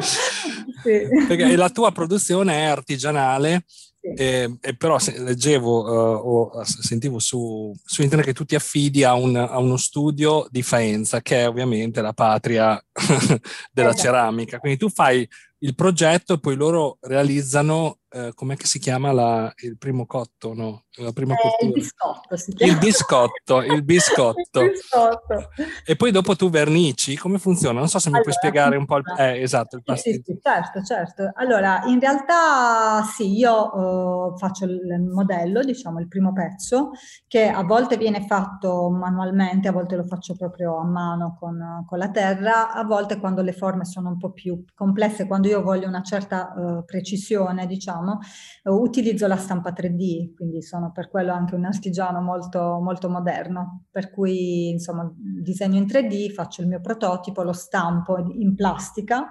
[0.00, 1.26] sì.
[1.28, 3.64] Perché la tua produzione è artigianale
[4.00, 9.04] eh, eh, però se, leggevo uh, o sentivo su, su, internet che tu ti affidi
[9.04, 12.80] a, un, a, uno studio di Faenza, che è ovviamente la patria
[13.72, 14.02] della esatto.
[14.02, 14.58] ceramica.
[14.58, 15.28] Quindi tu fai
[15.60, 20.54] il progetto e poi loro realizzano, eh, com'è che si chiama la, il primo cotto,
[20.54, 20.84] no?
[21.00, 22.72] La prima eh, il biscotto si chiama.
[22.72, 24.60] Il biscotto, il biscotto.
[24.62, 25.48] il biscotto.
[25.84, 27.78] E poi dopo tu vernici, come funziona?
[27.78, 29.04] Non so se mi allora, puoi spiegare un po' il...
[29.18, 31.30] Eh, esatto, il sì, sì, sì, certo, certo.
[31.34, 36.90] Allora, in realtà sì, io uh, faccio il modello, diciamo, il primo pezzo,
[37.26, 41.98] che a volte viene fatto manualmente, a volte lo faccio proprio a mano con, con
[41.98, 45.86] la terra, a volte quando le forme sono un po' più complesse, quando io voglio
[45.86, 51.54] una certa uh, precisione, diciamo, uh, utilizzo la stampa 3D, quindi sono per quello anche
[51.54, 57.42] un artigiano molto, molto moderno, per cui insomma disegno in 3D, faccio il mio prototipo,
[57.42, 59.28] lo stampo in plastica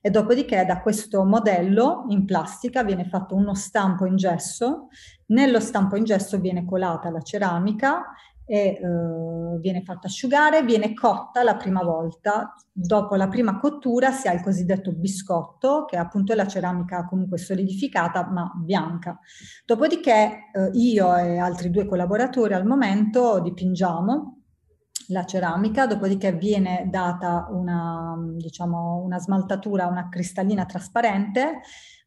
[0.00, 4.88] e dopodiché da questo modello in plastica viene fatto uno stampo in gesso,
[5.26, 8.04] nello stampo in gesso viene colata la ceramica
[8.48, 12.54] e eh, viene fatta asciugare, viene cotta la prima volta.
[12.72, 17.36] Dopo la prima cottura si ha il cosiddetto biscotto, che appunto è la ceramica comunque
[17.36, 19.18] solidificata ma bianca.
[19.66, 24.36] Dopodiché eh, io e altri due collaboratori al momento dipingiamo
[25.08, 31.60] la ceramica, dopodiché viene data una, diciamo, una smaltatura, una cristallina trasparente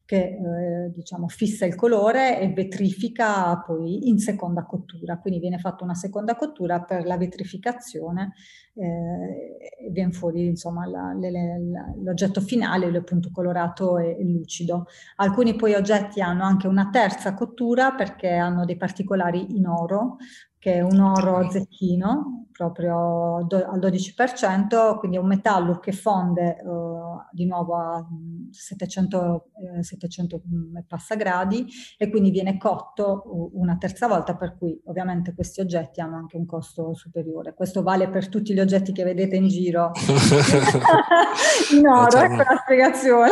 [0.05, 5.83] che eh, diciamo fissa il colore e vetrifica poi in seconda cottura, quindi viene fatta
[5.83, 8.33] una seconda cottura per la vetrificazione
[8.73, 14.23] eh, e viene fuori insomma la, le, la, l'oggetto finale, il punto colorato e, e,
[14.23, 14.85] lucido.
[15.17, 20.17] Alcuni poi oggetti hanno anche una terza cottura perché hanno dei particolari in oro,
[20.57, 26.57] che è un oro zecchino, proprio do, al 12%, quindi è un metallo che fonde
[26.63, 28.05] uh, di nuovo a
[28.51, 30.41] 700, eh, 700
[30.77, 36.01] e passa gradi e quindi viene cotto una terza volta, per cui ovviamente questi oggetti
[36.01, 37.53] hanno anche un costo superiore.
[37.53, 39.91] Questo vale per tutti gli oggetti che vedete in giro
[41.73, 43.31] in oro, ecco la spiegazione.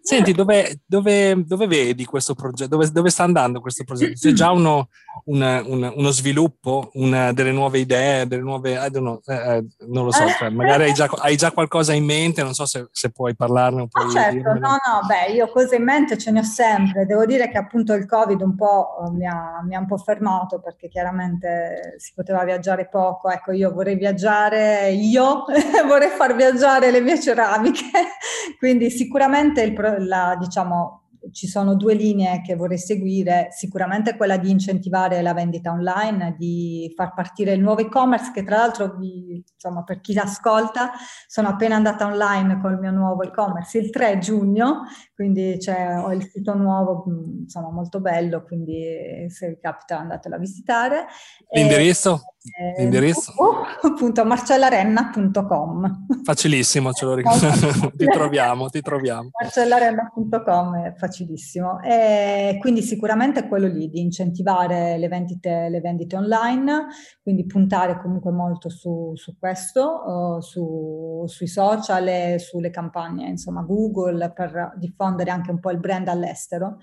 [0.00, 2.68] Senti, dove, dove, dove, vedi questo progetto?
[2.68, 4.12] Dove, dove, sta andando questo progetto?
[4.14, 4.88] C'è già uno,
[5.24, 8.19] una, una, uno sviluppo, una, delle nuove idee?
[8.24, 11.50] Nuove, delle nuove know, eh, eh, non lo so, cioè, magari hai già, hai già,
[11.52, 14.00] qualcosa in mente, non so se, se puoi parlarne un po'.
[14.00, 17.06] Ah, certo, no, no, beh, io cose in mente ce ne ho sempre.
[17.06, 19.96] Devo dire che appunto il Covid un po' eh, mi ha, mi ha un po'
[19.96, 23.30] fermato perché chiaramente si poteva viaggiare poco.
[23.30, 25.44] Ecco, io vorrei viaggiare, io
[25.86, 27.90] vorrei far viaggiare le mie ceramiche,
[28.58, 29.74] quindi sicuramente il,
[30.06, 30.99] la, diciamo,
[31.32, 36.92] ci sono due linee che vorrei seguire, sicuramente quella di incentivare la vendita online, di
[36.96, 40.90] far partire il nuovo e-commerce, che tra l'altro vi, insomma, per chi ascolta,
[41.26, 44.82] sono appena andata online col mio nuovo e-commerce il 3 giugno,
[45.14, 47.04] quindi ho il sito nuovo,
[47.40, 51.06] insomma, molto bello, quindi se vi capita andatelo a visitare.
[51.50, 52.20] L'indirizzo?
[52.42, 53.32] Eh, L'indirizzo?
[53.82, 57.92] appunto marcellarenna.com Facilissimo, ce lo ricordo.
[57.94, 59.28] ti troviamo, ti troviamo.
[59.38, 61.82] Marcellarenna.com è facilissimo.
[61.82, 66.86] E quindi sicuramente è quello lì di incentivare le vendite, le vendite online,
[67.22, 73.60] quindi puntare comunque molto su, su questo, uh, su, sui social e sulle campagne, insomma
[73.62, 76.78] Google per diffondere anche un po' il brand all'estero.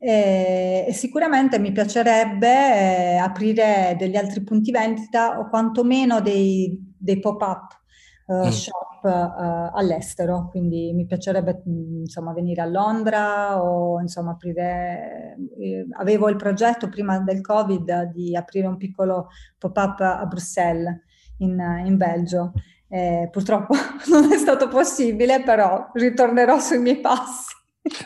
[0.00, 7.18] E, e sicuramente mi piacerebbe eh, aprire degli altri punti vendita o quantomeno dei, dei
[7.18, 7.78] pop-up
[8.26, 8.50] uh, mm.
[8.50, 15.86] shop uh, all'estero, quindi mi piacerebbe mm, insomma venire a Londra o insomma aprire, eh,
[15.98, 19.28] avevo il progetto prima del Covid di aprire un piccolo
[19.58, 21.00] pop-up a Bruxelles
[21.38, 22.52] in, in Belgio.
[22.90, 23.74] Eh, purtroppo
[24.10, 27.56] non è stato possibile, però ritornerò sui miei passi.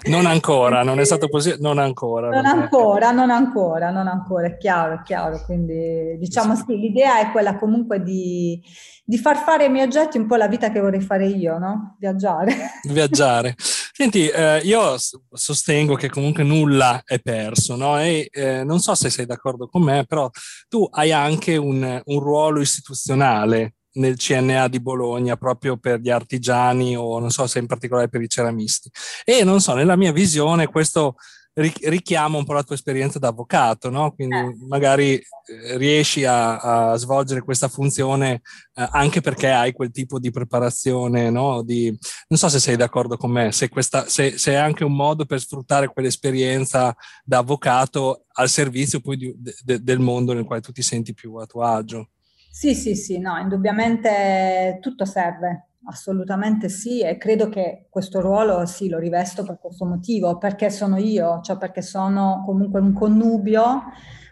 [0.05, 2.29] Non ancora, non è stato così, non ancora.
[2.29, 5.43] Non, non ancora, non ancora, non ancora, è chiaro, è chiaro.
[5.45, 8.61] Quindi diciamo sì, l'idea è quella comunque di,
[9.05, 11.97] di, far fare ai miei oggetti un po' la vita che vorrei fare io, no?
[11.99, 12.55] Viaggiare.
[12.89, 13.55] Viaggiare.
[13.59, 14.97] Senti, eh, io
[15.31, 17.99] sostengo che comunque nulla è perso, no?
[18.01, 20.29] E eh, non so se sei d'accordo con me, però
[20.69, 26.97] tu hai anche un, un ruolo istituzionale nel CNA di Bologna proprio per gli artigiani
[26.97, 28.91] o non so se in particolare per i ceramisti.
[29.25, 31.17] E non so, nella mia visione questo
[31.55, 34.13] richiama un po' la tua esperienza da avvocato, no?
[34.13, 34.57] Quindi eh.
[34.69, 38.41] magari eh, riesci a, a, svolgere questa funzione
[38.75, 41.63] eh, anche perché hai quel tipo di preparazione, no?
[41.63, 41.95] Di,
[42.29, 45.27] non so se sei d'accordo con me, se, questa, se, se è anche un modo
[45.27, 50.73] per sfruttare quell'esperienza da avvocato al servizio poi di, de, del mondo nel quale tu
[50.73, 52.09] ti senti più a tuo agio.
[52.55, 58.91] Sì, sì, sì, no, indubbiamente tutto serve, assolutamente sì, e credo che questo ruolo sì,
[58.91, 63.85] lo rivesto per questo motivo, perché sono io, cioè perché sono comunque un connubio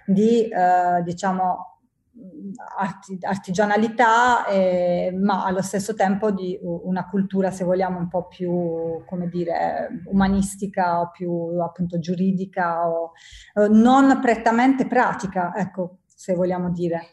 [0.04, 1.78] di, eh, diciamo,
[2.76, 9.02] arti, artigianalità, eh, ma allo stesso tempo di una cultura, se vogliamo, un po' più,
[9.06, 13.12] come dire, umanistica o più appunto giuridica o
[13.54, 17.06] eh, non prettamente pratica, ecco, se vogliamo dire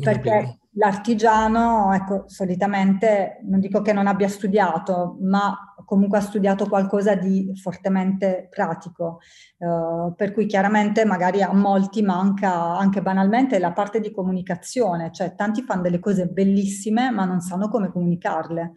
[0.00, 7.14] perché l'artigiano, ecco, solitamente non dico che non abbia studiato, ma comunque ha studiato qualcosa
[7.14, 9.20] di fortemente pratico,
[9.58, 15.34] eh, per cui chiaramente magari a molti manca anche banalmente la parte di comunicazione, cioè
[15.34, 18.72] tanti fanno delle cose bellissime ma non sanno come comunicarle.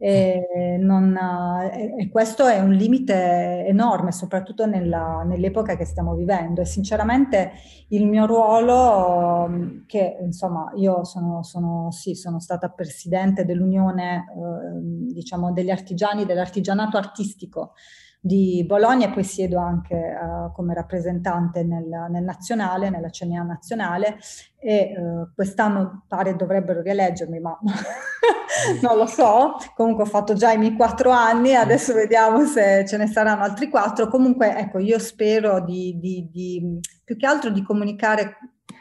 [0.00, 1.16] E, non,
[1.72, 6.60] e, questo è un limite enorme, soprattutto nella, nell'epoca che stiamo vivendo.
[6.60, 7.52] E sinceramente
[7.88, 15.52] il mio ruolo, che insomma io sono, sono, sì, sono stata presidente dell'Unione eh, diciamo,
[15.52, 17.72] degli artigiani, dell'artigianato artistico
[18.20, 24.18] di Bologna e poi siedo anche uh, come rappresentante nel, nel, nazionale, nella CNA nazionale
[24.58, 27.56] e uh, quest'anno pare dovrebbero rieleggermi, ma
[28.82, 29.54] non lo so.
[29.74, 33.68] Comunque ho fatto già i miei quattro anni, adesso vediamo se ce ne saranno altri
[33.68, 34.08] quattro.
[34.08, 38.36] Comunque ecco, io spero di, di, di più che altro di comunicare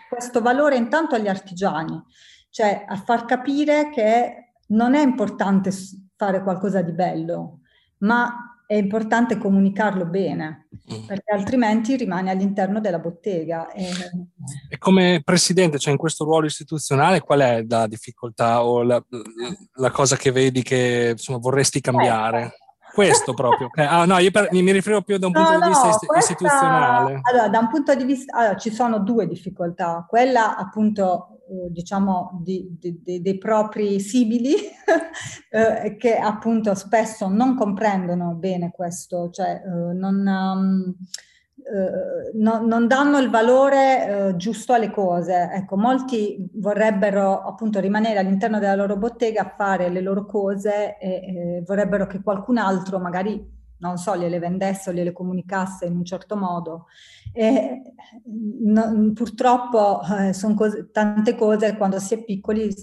[0.09, 2.01] questo valore intanto agli artigiani,
[2.49, 5.71] cioè a far capire che non è importante
[6.15, 7.59] fare qualcosa di bello,
[7.99, 11.05] ma è importante comunicarlo bene, mm.
[11.05, 13.71] perché altrimenti rimane all'interno della bottega.
[13.71, 13.89] E...
[14.69, 19.01] e, come presidente, cioè in questo ruolo istituzionale, qual è la difficoltà o la,
[19.75, 22.43] la cosa che vedi che insomma, vorresti cambiare?
[22.43, 22.65] Eh.
[22.93, 23.69] Questo proprio.
[23.75, 27.19] Ah, no, io per, mi, riferivo più da un punto no, di vista questa, istituzionale.
[27.21, 30.05] Allora, da un punto di vista, allora, ci sono due difficoltà.
[30.09, 31.36] Quella appunto eh,
[31.69, 34.53] diciamo, di, di, di, dei propri simili
[35.51, 40.95] eh, che appunto spesso non comprendono bene questo, cioè eh, non, um,
[41.57, 45.49] eh, no, non, danno il valore eh, giusto alle cose.
[45.53, 51.63] Ecco, molti vorrebbero appunto rimanere all'interno della loro bottega a fare le loro cose e
[51.65, 56.35] vorrebbero che qualcun altro magari non so, gliele vendesse o gliele comunicasse in un certo
[56.35, 56.85] modo.
[57.37, 57.83] E,
[58.63, 62.73] no, purtroppo eh, sono cose, tante cose quando si è piccoli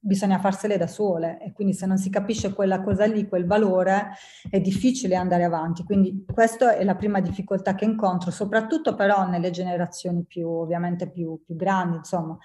[0.00, 4.10] bisogna farsele da sole e quindi se non si capisce quella cosa lì, quel valore,
[4.50, 5.84] è difficile andare avanti.
[5.84, 11.40] Quindi questa è la prima difficoltà che incontro, soprattutto però nelle generazioni più, ovviamente più,
[11.44, 12.36] più grandi, insomma,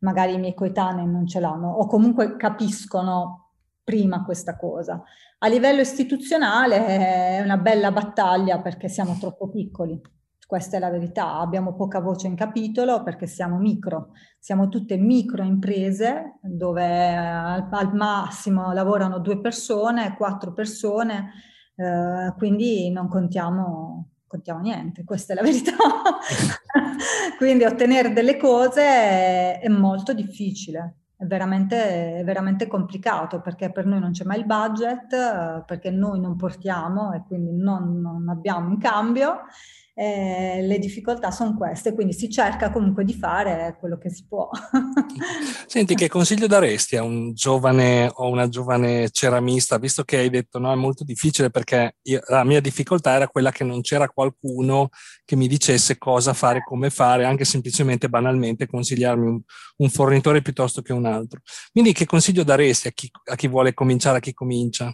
[0.00, 5.02] magari i miei coetanei non ce l'hanno o comunque capiscono prima questa cosa.
[5.38, 10.18] A livello istituzionale è una bella battaglia perché siamo troppo piccoli.
[10.50, 15.44] Questa è la verità, abbiamo poca voce in capitolo perché siamo micro, siamo tutte micro
[15.44, 21.30] imprese dove al, al massimo lavorano due persone, quattro persone,
[21.76, 25.70] eh, quindi non contiamo, contiamo niente, questa è la verità.
[27.38, 33.84] quindi ottenere delle cose è, è molto difficile è veramente, è veramente, complicato perché per
[33.84, 38.70] noi non c'è mai il budget, perché noi non portiamo e quindi non, non abbiamo
[38.70, 39.42] in cambio
[40.00, 44.48] eh, le difficoltà sono queste, quindi si cerca comunque di fare quello che si può.
[45.66, 50.58] Senti, che consiglio daresti a un giovane o una giovane ceramista, visto che hai detto
[50.58, 54.88] no, è molto difficile perché io, la mia difficoltà era quella che non c'era qualcuno
[55.22, 59.40] che mi dicesse cosa fare, come fare, anche semplicemente banalmente consigliarmi un,
[59.76, 61.40] un fornitore piuttosto che un altro.
[61.72, 64.90] Quindi che consiglio daresti a chi, a chi vuole cominciare, a chi comincia?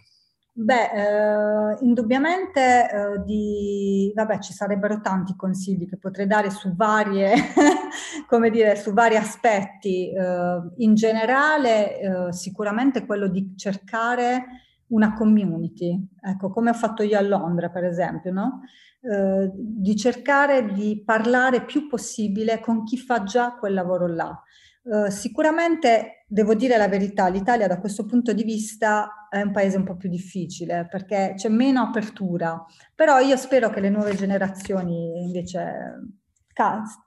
[0.59, 7.35] Beh, eh, indubbiamente eh, di, vabbè, ci sarebbero tanti consigli che potrei dare su varie,
[8.51, 10.11] dire, su vari aspetti.
[10.11, 14.47] Eh, in generale, eh, sicuramente quello di cercare
[14.89, 18.63] una community, ecco, come ho fatto io a Londra, per esempio, no?
[19.03, 24.43] Eh, di cercare di parlare più possibile con chi fa già quel lavoro là.
[24.89, 29.79] Uh, sicuramente devo dire la verità, l'Italia da questo punto di vista è un paese
[29.79, 32.65] un po' più difficile perché c'è meno apertura,
[32.95, 36.23] però io spero che le nuove generazioni invece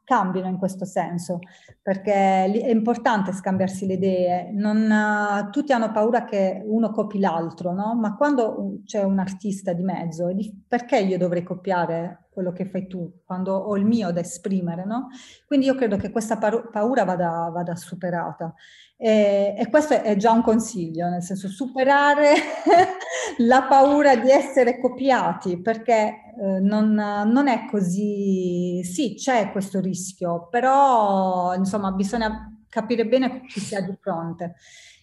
[0.04, 1.40] cambino in questo senso,
[1.82, 4.52] perché è importante scambiarsi le idee.
[4.54, 7.96] Non, tutti hanno paura che uno copi l'altro, no?
[7.96, 10.28] Ma quando c'è un artista di mezzo,
[10.68, 15.10] perché io dovrei copiare quello che fai tu, quando ho il mio da esprimere, no?
[15.46, 18.54] Quindi io credo che questa paura vada, vada superata.
[18.96, 22.34] E, e, questo è già un consiglio, nel senso superare
[23.40, 30.48] la paura di essere copiati, perché eh, non, non, è così, sì c'è questo rischio,
[30.50, 34.56] però insomma bisogna capire bene chi si ha di fronte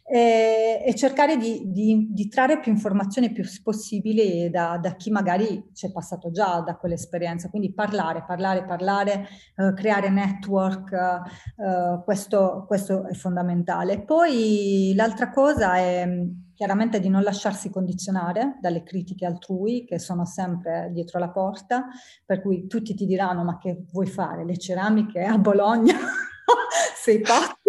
[0.08, 5.70] e, e cercare di, di, di, trarre più informazioni più possibili da, da chi magari
[5.74, 7.50] ci è passato già da quell'esperienza.
[7.50, 14.04] Quindi parlare, parlare, parlare, eh, creare network, eh, questo, questo, è fondamentale.
[14.04, 16.08] Poi l'altra cosa è
[16.54, 21.86] chiaramente di non lasciarsi condizionare dalle critiche altrui che sono sempre dietro la porta,
[22.24, 24.44] per cui tutti ti diranno ma che vuoi fare?
[24.44, 25.96] Le ceramiche a Bologna?
[26.96, 27.54] sei pazzo?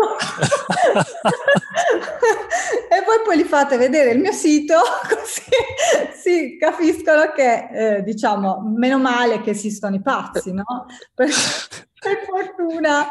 [2.90, 4.76] e poi poi gli fate vedere il mio sito,
[5.08, 5.42] così
[6.14, 10.86] si capiscono che, eh, diciamo, meno male che esistono i pazzi, no?
[11.14, 11.30] Per,
[12.00, 13.08] per fortuna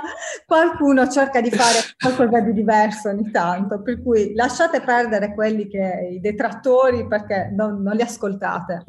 [0.47, 6.09] qualcuno cerca di fare qualcosa di diverso ogni tanto, per cui lasciate perdere quelli che
[6.13, 8.85] i detrattori perché non, non li ascoltate.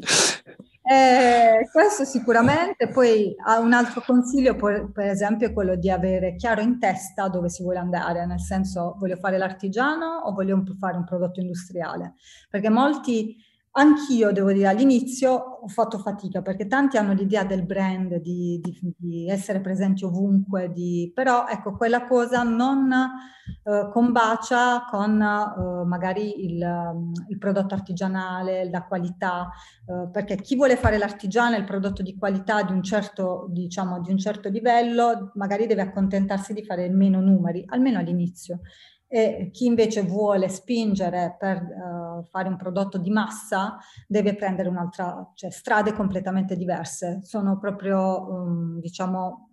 [0.90, 6.62] Eh, questo sicuramente, poi un altro consiglio per, per esempio è quello di avere chiaro
[6.62, 11.04] in testa dove si vuole andare, nel senso voglio fare l'artigiano o voglio fare un
[11.04, 12.14] prodotto industriale,
[12.48, 13.36] perché molti
[13.72, 18.94] Anch'io devo dire all'inizio ho fatto fatica perché tanti hanno l'idea del brand, di, di,
[18.96, 26.44] di essere presenti ovunque, di, però ecco quella cosa non eh, combacia con eh, magari
[26.44, 26.60] il,
[27.28, 29.50] il, prodotto artigianale, la qualità,
[29.86, 34.00] eh, perché chi vuole fare l'artigiano e il prodotto di qualità di un, certo, diciamo,
[34.00, 38.60] di un certo livello magari deve accontentarsi di fare meno numeri, almeno all'inizio
[39.10, 45.32] e chi invece vuole spingere per uh, fare un prodotto di massa deve prendere un'altra,
[45.34, 47.20] cioè strade completamente diverse.
[47.22, 49.48] Sono proprio, um, diciamo,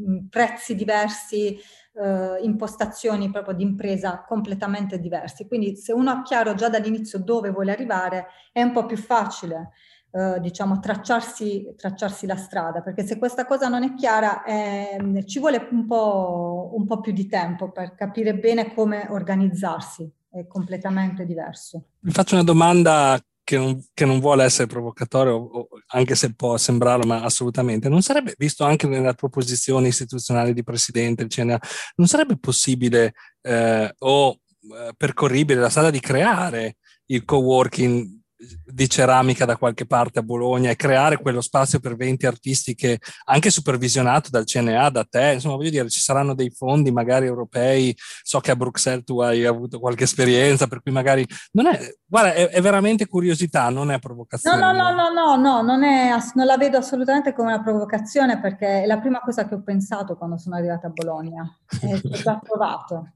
[0.00, 1.58] mm, prezzi diversi,
[1.92, 5.46] uh, impostazioni proprio di impresa completamente diverse.
[5.46, 9.72] Quindi se uno ha chiaro già dall'inizio dove vuole arrivare è un po' più facile
[10.12, 15.38] eh, diciamo, tracciarsi, tracciarsi, la strada, perché se questa cosa non è chiara eh, ci
[15.38, 21.24] vuole un po', un po' più di tempo per capire bene come organizzarsi, è completamente
[21.24, 21.90] diverso.
[22.00, 27.04] Vi faccio una domanda che non, che non, vuole essere provocatorio, anche se può sembrarlo,
[27.04, 27.88] ma assolutamente.
[27.88, 31.60] Non sarebbe, visto anche nella tua posizione istituzionale di presidente, CNA,
[31.96, 38.19] non sarebbe possibile eh, o eh, percorribile la strada di creare il co-working
[38.64, 42.98] di ceramica da qualche parte a Bologna e creare quello spazio per 20 artisti che
[43.26, 47.94] anche supervisionato dal CNA, da te, insomma voglio dire ci saranno dei fondi magari europei,
[48.22, 52.32] so che a Bruxelles tu hai avuto qualche esperienza per cui magari non è, guarda
[52.32, 54.58] è, è veramente curiosità, non è provocazione.
[54.58, 58.40] No, no, no, no, no, no non, è, non la vedo assolutamente come una provocazione
[58.40, 61.44] perché è la prima cosa che ho pensato quando sono arrivata a Bologna,
[61.80, 63.12] è già provato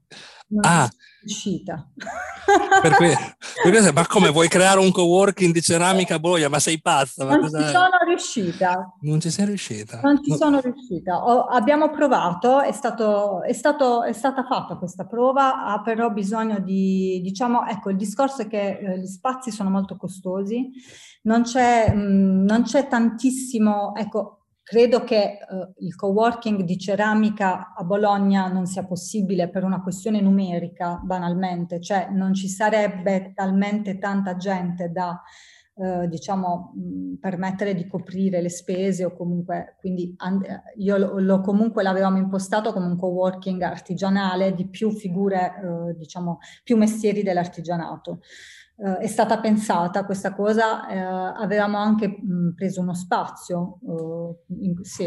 [0.47, 0.89] non ah.
[2.81, 3.09] per cui,
[3.93, 6.49] ma come vuoi creare un co-working di ceramica a Bologna?
[6.49, 7.25] Ma sei pazza?
[7.25, 8.93] Ma non ci sono riuscita.
[9.01, 10.01] Non ci sei riuscita?
[10.03, 10.35] Non ci no.
[10.35, 11.25] sono riuscita.
[11.25, 16.59] Ho, abbiamo provato, è, stato, è, stato, è, stata fatta questa prova, ha però bisogno
[16.59, 20.69] di, diciamo, ecco, il discorso è che eh, gli spazi sono molto costosi,
[21.23, 27.75] non c'è, mh, mm, non c'è tantissimo, ecco, Credo che uh, il coworking di ceramica
[27.75, 33.99] a Bologna non sia possibile per una questione numerica, banalmente, cioè non ci sarebbe talmente
[33.99, 35.21] tanta gente da,
[35.75, 36.73] uh, diciamo,
[37.21, 40.43] permettere di coprire le spese o comunque, quindi and-
[40.77, 46.39] io lo, lo, comunque l'avevamo impostato come un coworking artigianale di più figure, uh, diciamo,
[46.63, 48.21] più mestieri dell'artigianato
[48.77, 54.83] eh, è stata pensata questa cosa, eh, avevamo anche mh, preso uno spazio, eh, in,
[54.83, 55.05] sì.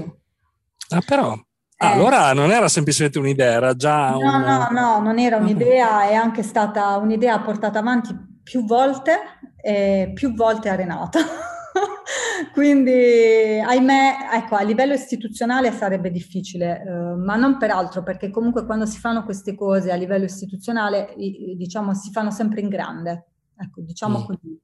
[0.91, 4.41] Ah, però, ah, allora non era semplicemente un'idea, era già no, un...
[4.41, 9.19] No, no, non era un'idea, è anche stata un'idea portata avanti più volte
[9.61, 11.21] e più volte arenata.
[12.55, 18.65] Quindi, ahimè, ecco, a livello istituzionale sarebbe difficile, eh, ma non per altro, perché comunque
[18.65, 23.27] quando si fanno queste cose a livello istituzionale, diciamo, si fanno sempre in grande.
[23.59, 24.25] Ecco, diciamo mm.
[24.25, 24.61] così.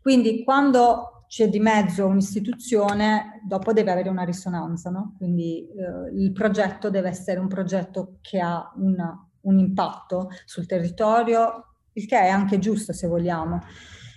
[0.00, 5.14] Quindi quando c'è di mezzo un'istituzione, dopo deve avere una risonanza, no?
[5.18, 11.74] Quindi eh, il progetto deve essere un progetto che ha una, un impatto sul territorio,
[11.92, 13.60] il che è anche giusto se vogliamo.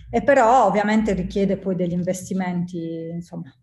[0.09, 3.53] E però ovviamente richiede poi degli investimenti, insomma,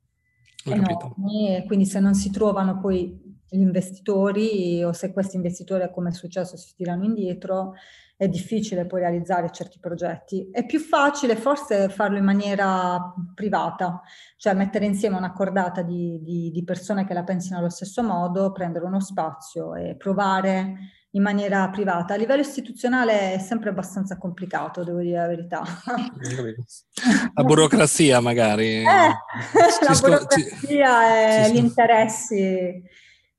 [0.64, 6.10] enormi, e quindi se non si trovano poi gli investitori o se questi investitori, come
[6.10, 7.74] è successo, si tirano indietro,
[8.18, 10.50] è difficile poi realizzare certi progetti.
[10.50, 14.02] È più facile forse farlo in maniera privata,
[14.36, 18.50] cioè mettere insieme una cordata di, di, di persone che la pensino allo stesso modo,
[18.50, 20.74] prendere uno spazio e provare
[21.12, 22.14] in maniera privata.
[22.14, 25.62] A livello istituzionale è sempre abbastanza complicato, devo dire la verità.
[27.34, 28.82] La burocrazia magari.
[28.82, 32.82] Eh, la burocrazia e gli interessi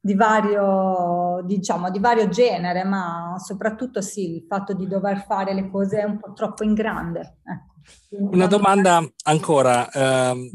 [0.02, 5.70] di vario, diciamo, di vario genere, ma soprattutto sì, il fatto di dover fare le
[5.70, 7.40] cose un po' troppo in grande.
[7.44, 8.36] Ecco.
[8.36, 9.90] Una domanda ancora.
[9.90, 10.52] Eh,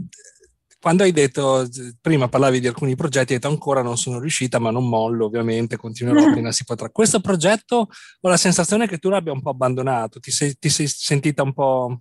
[0.80, 1.66] quando hai detto,
[2.00, 5.76] prima parlavi di alcuni progetti, hai detto ancora non sono riuscita, ma non mollo, ovviamente,
[5.76, 6.90] continuerò appena si potrà.
[6.90, 7.88] Questo progetto
[8.20, 11.54] ho la sensazione che tu l'abbia un po' abbandonato, ti sei, ti sei sentita un
[11.54, 12.00] po'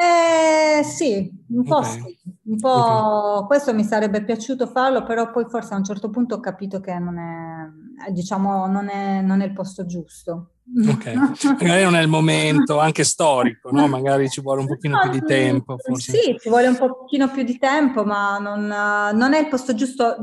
[0.00, 1.90] Eh, sì, un po' okay.
[1.90, 3.46] sì, un po' okay.
[3.48, 6.96] questo mi sarebbe piaciuto farlo, però poi forse a un certo punto ho capito che
[7.00, 10.52] non è, diciamo, non è, non è il posto giusto.
[10.88, 13.88] Ok, magari non è il momento anche storico, no?
[13.88, 15.76] Magari ci vuole un pochino no, più di tempo.
[15.78, 16.12] Forse.
[16.12, 20.16] Sì, ci vuole un pochino più di tempo, ma non, non è il posto giusto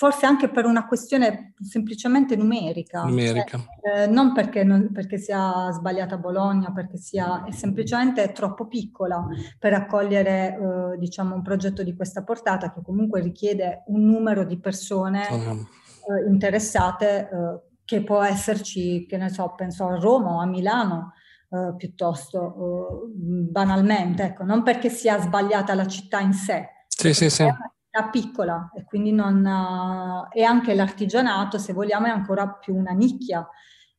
[0.00, 3.02] forse anche per una questione semplicemente numerica.
[3.02, 3.58] Numerica.
[3.58, 9.22] Cioè, eh, non, perché, non perché sia sbagliata Bologna, perché sia è semplicemente troppo piccola
[9.58, 14.58] per accogliere eh, diciamo, un progetto di questa portata che comunque richiede un numero di
[14.58, 20.46] persone eh, interessate eh, che può esserci, che ne so, penso a Roma o a
[20.46, 21.12] Milano.
[21.50, 27.28] Uh, piuttosto uh, banalmente, ecco, non perché sia sbagliata la città in sé, sì, sì,
[27.28, 27.44] sì
[27.90, 29.44] era piccola e quindi non...
[30.32, 33.46] e anche l'artigianato, se vogliamo, è ancora più una nicchia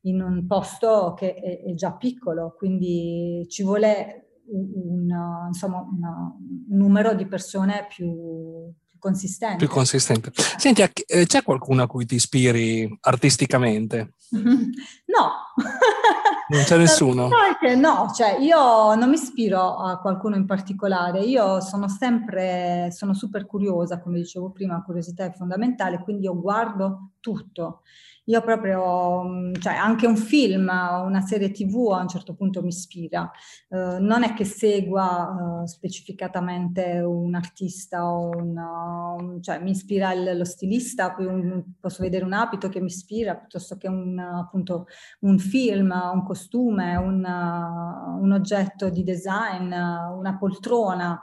[0.02, 5.08] in un posto che è, è già piccolo, quindi ci vuole un,
[5.46, 9.56] insomma, un numero di persone più, consistente.
[9.56, 10.30] Più consistente.
[10.34, 14.14] Senti, eh, c'è qualcuno a cui ti ispiri artisticamente?
[15.12, 15.30] No.
[16.52, 17.28] Non c'è nessuno?
[17.76, 23.46] No, cioè io non mi ispiro a qualcuno in particolare, io sono sempre, sono super
[23.46, 27.80] curiosa, come dicevo prima, curiosità è fondamentale, quindi io guardo tutto.
[28.26, 32.62] Io proprio, mm, cioè anche un film o una serie tv a un certo punto
[32.62, 33.28] mi ispira.
[33.68, 40.36] Uh, non è che segua uh, specificatamente un artista o un, cioè mi ispira il,
[40.36, 44.86] lo stilista, poi un, posso vedere un abito che mi ispira piuttosto che un, appunto,
[45.20, 51.20] un film, un costume, un, un oggetto di design, una poltrona.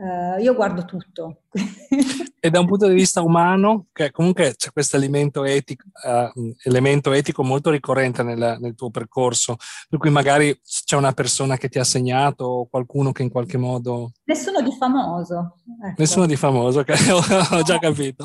[0.00, 1.40] Uh, io guardo tutto.
[2.38, 7.10] e da un punto di vista umano, che comunque c'è questo elemento etico, uh, elemento
[7.10, 9.56] etico molto ricorrente nel, nel, tuo percorso,
[9.88, 13.58] per cui magari c'è una persona che ti ha segnato o qualcuno che in qualche
[13.58, 14.12] modo...
[14.22, 15.56] Nessuno di famoso.
[15.84, 15.94] Ecco.
[15.96, 18.24] Nessuno di famoso, ok, ho, ho già capito.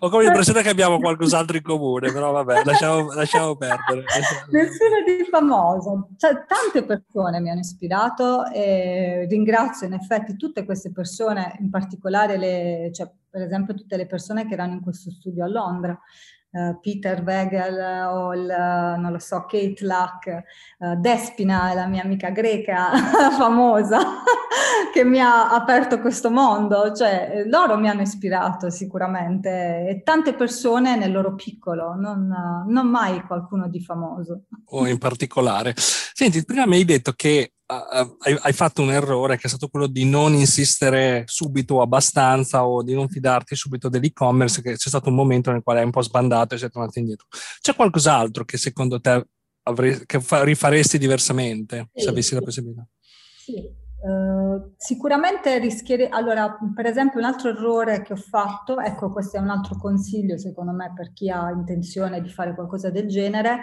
[0.00, 4.02] ho come l'impressione che abbiamo qualcos'altro in comune, però vabbè, lasciamo, lasciamo perdere.
[4.50, 6.08] Nessuno di famoso.
[6.16, 12.36] Cioè, tante persone mi hanno ispirato e ringrazio in effetti tutte queste persone, in particolare
[12.36, 15.98] le, cioè, per esempio tutte le persone che erano in questo studio a Londra,
[16.50, 18.46] uh, Peter Wegel o il,
[18.98, 20.42] non lo so, Kate Luck,
[20.78, 22.90] uh, Despina, la mia amica greca
[23.36, 23.98] famosa,
[24.92, 30.96] che mi ha aperto questo mondo, cioè loro mi hanno ispirato sicuramente e tante persone
[30.96, 34.44] nel loro piccolo, non, non mai qualcuno di famoso.
[34.70, 35.74] O in particolare.
[35.76, 40.06] Senti, prima mi hai detto che hai, fatto un errore che è stato quello di
[40.06, 45.50] non insistere subito abbastanza o di non fidarti subito dell'e-commerce, che c'è stato un momento
[45.50, 47.26] nel quale hai un po' sbandato e sei tornato indietro.
[47.60, 49.26] C'è qualcos'altro che secondo te
[49.64, 52.86] avrei, che fa, rifaresti diversamente sì, se avessi la possibilità?
[53.36, 53.86] Sì.
[54.00, 59.40] Uh, sicuramente rischierei, allora per esempio un altro errore che ho fatto, ecco questo è
[59.40, 63.60] un altro consiglio secondo me per chi ha intenzione di fare qualcosa del genere,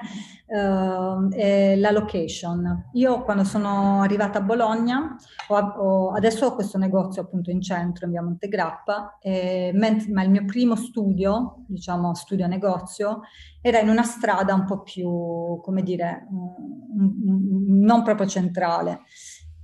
[0.48, 2.90] uh, è la location.
[2.94, 5.16] Io quando sono arrivata a Bologna,
[5.48, 10.30] ho, ho, adesso ho questo negozio appunto in centro in via Montegrappa, e, ma il
[10.30, 13.22] mio primo studio, diciamo studio negozio,
[13.62, 19.04] era in una strada un po' più, come dire, um, non proprio centrale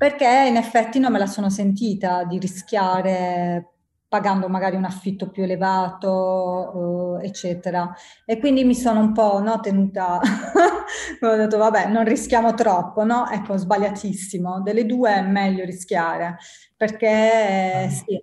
[0.01, 3.73] perché in effetti non me la sono sentita di rischiare
[4.07, 7.93] pagando magari un affitto più elevato, eh, eccetera.
[8.25, 10.19] E quindi mi sono un po' no, tenuta,
[11.21, 13.29] ho detto vabbè, non rischiamo troppo, no?
[13.29, 14.61] Ecco, sbagliatissimo.
[14.63, 16.37] Delle due è meglio rischiare,
[16.75, 18.19] perché, sì,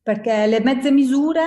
[0.00, 1.42] perché le mezze misure,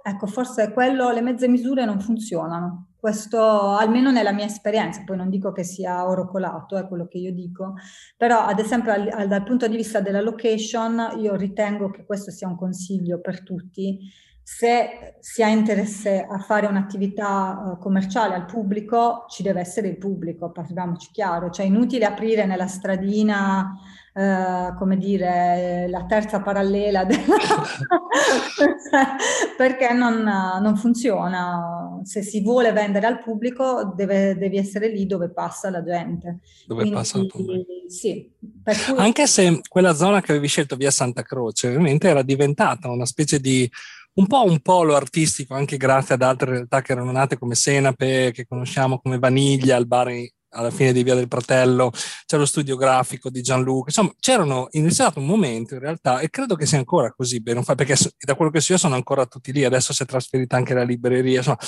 [0.00, 2.93] ecco, forse quello, le mezze misure non funzionano.
[3.04, 7.18] Questo almeno nella mia esperienza, poi non dico che sia oro colato, è quello che
[7.18, 7.74] io dico,
[8.16, 12.30] però ad esempio al, al, dal punto di vista della location io ritengo che questo
[12.30, 13.98] sia un consiglio per tutti.
[14.42, 19.98] Se si ha interesse a fare un'attività uh, commerciale al pubblico, ci deve essere il
[19.98, 23.70] pubblico, parliamoci chiaro, cioè è inutile aprire nella stradina
[24.14, 27.34] Uh, come dire, la terza parallela della...
[29.56, 31.98] perché non, non, funziona.
[32.04, 36.38] Se si vuole vendere al pubblico deve, devi essere lì dove passa la gente.
[36.66, 37.64] Dove Quindi, passa il pubblico.
[37.88, 38.30] Sì.
[38.62, 38.96] Cui...
[38.96, 43.40] Anche se quella zona che avevi scelto via Santa Croce ovviamente era diventata una specie
[43.40, 43.68] di
[44.14, 48.30] un po' un polo artistico anche grazie ad altre realtà che erano nate come Senape,
[48.32, 50.08] che conosciamo come Vaniglia, il bar
[50.54, 51.92] alla fine di Via del Pratello,
[52.26, 56.54] c'è lo studio grafico di Gianluca, insomma c'erano iniziato un momento in realtà e credo
[56.54, 59.64] che sia ancora così, bene, perché da quello che so io sono ancora tutti lì,
[59.64, 61.58] adesso si è trasferita anche la libreria, insomma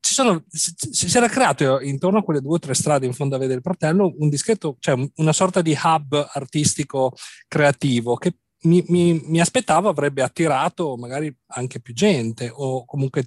[0.00, 3.38] ci sono, si, era creato intorno a quelle due o tre strade in fondo a
[3.38, 7.14] Via del Pratello un discreto, cioè una sorta di hub artistico
[7.48, 13.24] creativo che mi, mi, mi aspettavo avrebbe attirato magari anche più gente o comunque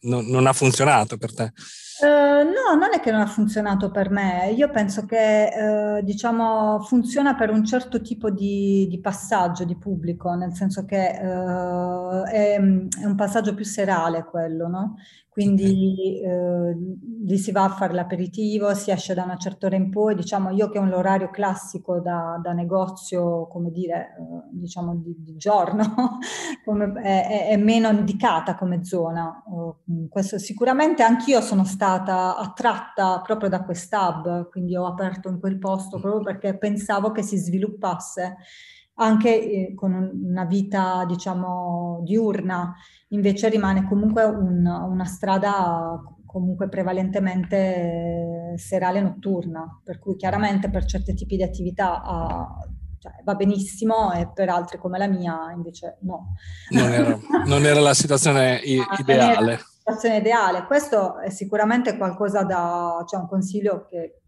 [0.00, 1.52] non, non ha funzionato per te.
[2.00, 4.50] Uh, no, non è che non ha funzionato per me.
[4.50, 10.34] Io penso che, uh, diciamo, funziona per un certo tipo di, di passaggio di pubblico,
[10.34, 14.96] nel senso che uh, è, è, un passaggio più serale quello, no?
[15.34, 16.76] quindi eh,
[17.24, 20.50] lì si va a fare l'aperitivo, si esce da una certa ora in poi, diciamo
[20.50, 26.18] io che ho l'orario classico da, da, negozio, come dire, eh, diciamo di, di giorno,
[26.64, 29.42] come, è, è, meno indicata come zona.
[29.46, 35.58] Uh, questo, sicuramente anch'io sono stata attratta proprio da quest'hub, quindi ho aperto in quel
[35.58, 38.36] posto proprio perché pensavo che si sviluppasse
[38.96, 42.74] anche eh, con una vita, diciamo, diurna,
[43.08, 50.84] invece rimane comunque un, una strada comunque prevalentemente serale e notturna, per cui chiaramente per
[50.84, 52.48] certi tipi di attività ah,
[52.98, 56.34] cioè, va benissimo e per altri come la mia invece no.
[56.70, 57.16] Non era,
[57.46, 59.60] non era la situazione i- ah, ideale.
[59.86, 60.64] Situazione ideale.
[60.64, 64.20] Questo è sicuramente qualcosa da, cioè un consiglio che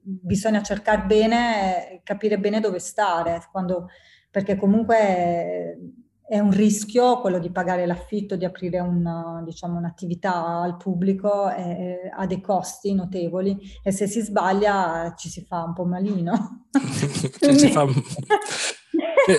[0.00, 3.88] bisogna cercare bene, capire bene dove stare, quando,
[4.30, 5.78] perché comunque
[6.26, 12.10] è un rischio quello di pagare l'affitto, di aprire una, diciamo, un'attività al pubblico, eh,
[12.10, 16.68] ha dei costi notevoli e se si sbaglia ci si fa un po' malino.
[16.72, 17.84] ci, si fa,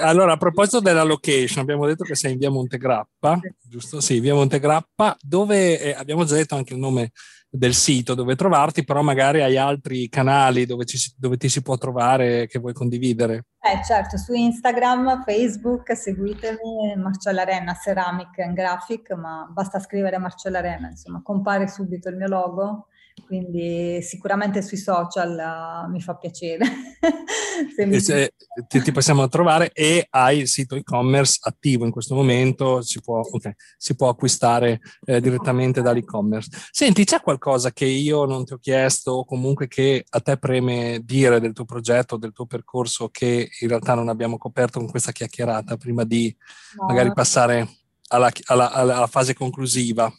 [0.01, 4.01] Allora, a proposito della location, abbiamo detto che sei in via Montegrappa, giusto?
[4.01, 7.11] Sì, via Montegrappa, dove eh, abbiamo già detto anche il nome
[7.55, 11.77] del sito dove trovarti, però magari hai altri canali dove, ci, dove ti si può
[11.77, 13.45] trovare che vuoi condividere.
[13.59, 20.59] Eh certo, su Instagram, Facebook, seguitemi Marcella Renna, Ceramic and Graphic, ma basta scrivere Marcella
[20.59, 22.87] Renna, insomma, compare subito il mio logo
[23.23, 26.65] quindi sicuramente sui social uh, mi fa piacere.
[27.99, 28.33] se
[28.67, 33.19] ti, ti, possiamo trovare e hai il sito e-commerce attivo in questo momento, si può,
[33.19, 36.49] okay, si può acquistare eh, direttamente dall'e-commerce.
[36.71, 40.99] Senti, c'è qualcosa che io non ti ho chiesto o comunque che a te preme
[41.03, 45.11] dire del tuo progetto, del tuo percorso che in realtà non abbiamo coperto con questa
[45.11, 46.35] chiacchierata prima di
[46.77, 46.85] no.
[46.85, 47.67] magari passare
[48.09, 50.13] alla, alla, alla fase conclusiva?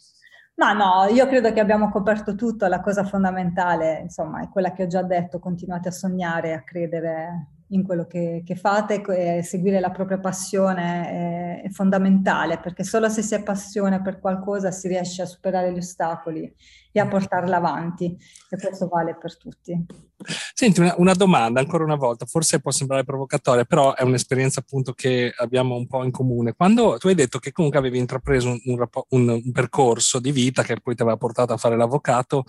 [0.59, 4.85] Ma no, io credo che abbiamo coperto tutto, la cosa fondamentale, insomma, è quella che
[4.85, 9.81] ho già detto, continuate a sognare, a credere in quello che, che fate e seguire
[9.81, 14.87] la propria passione è, è, fondamentale, perché solo se si è passione per qualcosa si
[14.87, 16.55] riesce a superare gli ostacoli
[16.93, 18.17] e a portarla avanti
[18.49, 19.85] e questo vale per tutti.
[20.55, 24.93] Senti, una, una, domanda ancora una volta, forse può sembrare provocatoria, però è un'esperienza appunto
[24.93, 26.55] che abbiamo un po' in comune.
[26.55, 30.81] Quando tu hai detto che comunque avevi intrapreso un, un, un percorso di vita che
[30.81, 32.45] poi ti aveva portato a fare l'avvocato,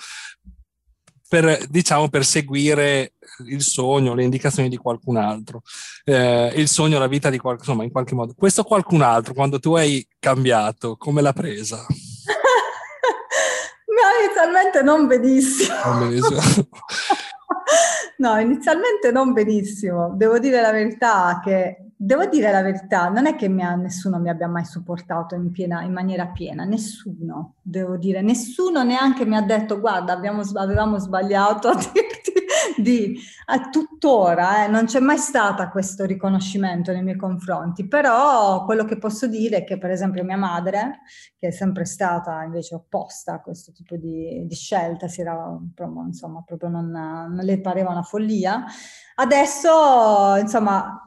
[1.28, 3.14] per, diciamo, per seguire
[3.48, 5.62] il sogno, le indicazioni di qualcun altro,
[6.06, 8.34] eh, il sogno, la vita di qualcuno, insomma, in qualche modo.
[8.36, 11.78] Questo qualcun altro, quando tu hai cambiato, come l'ha presa?
[13.88, 15.76] no, inizialmente non benissimo.
[15.86, 16.40] Non benissimo.
[18.18, 20.14] no, inizialmente non benissimo.
[20.16, 24.20] Devo dire la verità che Devo dire la verità, non è che mi ha, nessuno
[24.20, 29.36] mi abbia mai supportato in, piena, in, maniera piena, nessuno, devo dire, nessuno neanche mi
[29.36, 32.34] ha detto guarda abbiamo, avevamo sbagliato a dirti
[32.78, 33.20] di...
[33.50, 39.00] A tuttora eh, non c'è mai stato questo riconoscimento nei miei confronti, però quello che
[39.00, 41.00] posso dire è che per esempio mia madre,
[41.40, 45.58] che è sempre stata invece opposta a questo tipo di, di scelta, si era,
[46.06, 48.66] insomma, proprio non, non le pareva una follia,
[49.16, 51.07] adesso insomma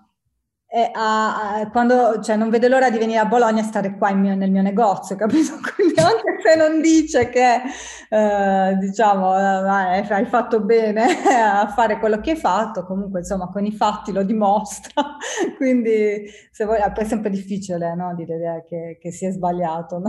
[0.73, 4.37] a, a, quando, cioè, non vede l'ora di venire a Bologna e stare qua mio,
[4.37, 5.59] nel mio negozio, capito?
[5.75, 7.61] Quindi anche se non dice che,
[8.09, 13.65] eh, diciamo, eh, hai fatto bene a fare quello che hai fatto, comunque, insomma, con
[13.65, 15.17] i fatti lo dimostra.
[15.57, 18.15] Quindi, se vuoi, è sempre difficile, no?
[18.15, 20.09] Dire che, che si è sbagliato, no?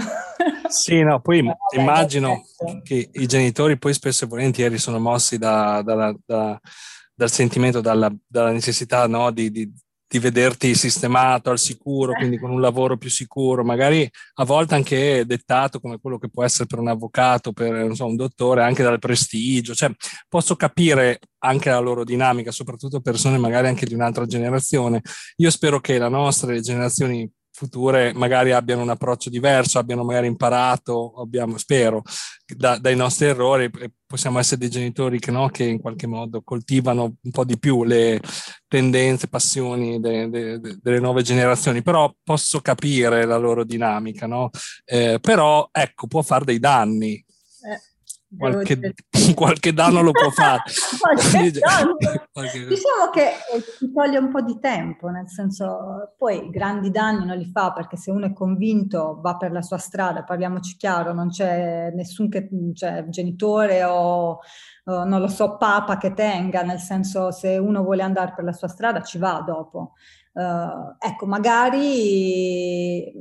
[0.67, 2.43] Sì, no, poi no, vabbè, immagino
[2.83, 6.59] che i genitori poi spesso e volentieri sono mossi da, da, da,
[7.15, 9.31] dal sentimento, dalla, dalla necessità, no?
[9.31, 9.71] di, di
[10.11, 15.23] di vederti sistemato al sicuro, quindi con un lavoro più sicuro, magari a volte anche
[15.25, 18.99] dettato come quello che può essere per un avvocato, per so, un dottore, anche dal
[18.99, 19.73] prestigio.
[19.73, 19.89] Cioè,
[20.27, 25.01] posso capire anche la loro dinamica, soprattutto persone magari anche di un'altra generazione.
[25.37, 31.57] Io spero che le generazioni future magari abbiano un approccio diverso, abbiano magari imparato, abbiamo,
[31.57, 32.01] spero,
[32.45, 33.69] da, dai nostri errori
[34.11, 37.85] possiamo essere dei genitori che, no, che in qualche modo coltivano un po' di più
[37.85, 38.19] le
[38.67, 44.49] tendenze, passioni de, de, de, delle nuove generazioni, però posso capire la loro dinamica, no?
[44.83, 47.23] Eh, però ecco, può fare dei danni.
[48.37, 48.93] Qualche,
[49.35, 50.61] qualche, danno lo può fare.
[51.21, 57.37] diciamo che eh, ti toglie un po' di tempo, nel senso, poi grandi danni non
[57.37, 61.29] li fa perché se uno è convinto va per la sua strada, parliamoci chiaro, non
[61.29, 64.39] c'è nessun che, cioè, genitore o,
[64.85, 68.53] o non lo so, papa che tenga, nel senso se uno vuole andare per la
[68.53, 69.93] sua strada ci va dopo.
[70.33, 73.11] Uh, ecco, magari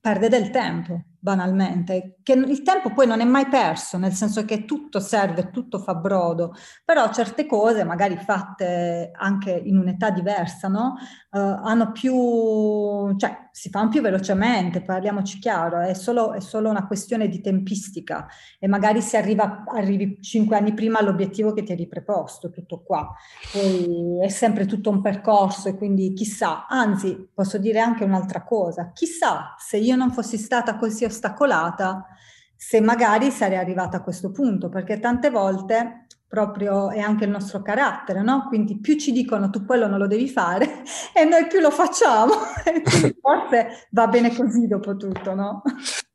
[0.00, 4.64] perde del tempo banalmente, che il tempo poi non è mai perso, nel senso che
[4.64, 10.96] tutto serve, tutto fa brodo, però certe cose, magari fatte anche in un'età diversa, no?
[11.30, 16.88] Uh, hanno più, cioè si fanno più velocemente, parliamoci chiaro, è solo, è solo una
[16.88, 18.26] questione di tempistica
[18.58, 23.08] e magari si arriva, arrivi cinque anni prima all'obiettivo che ti eri preposto, tutto qua.
[23.52, 28.90] Poi è sempre tutto un percorso e quindi chissà, anzi posso dire anche un'altra cosa,
[28.92, 32.08] chissà se io non fossi stata così ostacolata
[32.56, 37.62] se magari sarei arrivata a questo punto, perché tante volte proprio è anche il nostro
[37.62, 38.46] carattere, no?
[38.48, 40.82] Quindi più ci dicono tu quello non lo devi fare
[41.14, 42.32] e noi più lo facciamo,
[42.62, 45.62] quindi forse va bene così dopo tutto, no?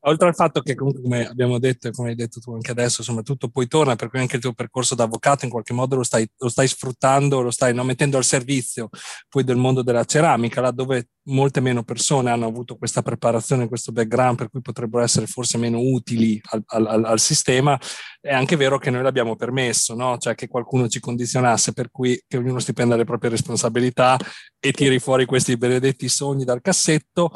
[0.05, 3.21] Oltre al fatto che come abbiamo detto e come hai detto tu anche adesso, insomma,
[3.21, 6.03] tutto poi torna, per cui anche il tuo percorso da avvocato in qualche modo lo
[6.03, 8.89] stai, lo stai sfruttando, lo stai no, mettendo al servizio
[9.29, 13.91] poi del mondo della ceramica, là dove molte meno persone hanno avuto questa preparazione, questo
[13.91, 17.79] background, per cui potrebbero essere forse meno utili al, al, al sistema.
[18.19, 20.17] È anche vero che noi l'abbiamo permesso, no?
[20.17, 24.17] cioè che qualcuno ci condizionasse, per cui che ognuno si prenda le proprie responsabilità
[24.59, 27.31] e tiri fuori questi benedetti sogni dal cassetto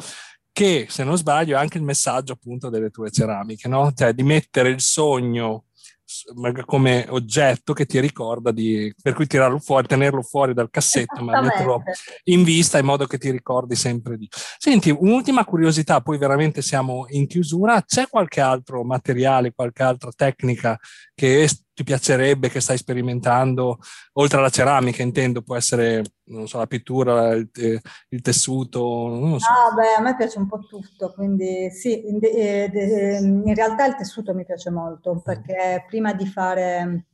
[0.56, 3.92] che se non sbaglio è anche il messaggio appunto delle tue ceramiche, no?
[3.94, 5.66] Cioè di mettere il sogno
[6.64, 11.42] come oggetto che ti ricorda di, per cui tirarlo fuori, tenerlo fuori dal cassetto, ma
[11.42, 11.82] metterlo
[12.24, 14.26] in vista in modo che ti ricordi sempre di.
[14.56, 20.78] Senti, un'ultima curiosità, poi veramente siamo in chiusura, c'è qualche altro materiale, qualche altra tecnica
[21.14, 23.78] che ti piacerebbe, che stai sperimentando,
[24.14, 29.46] oltre alla ceramica intendo, può essere, non so, la pittura, il, il tessuto, non so.
[29.52, 33.84] Ah, beh, a me piace un po' tutto, quindi sì, in, de, de, in realtà
[33.84, 37.06] il tessuto mi piace molto, perché prima di fare...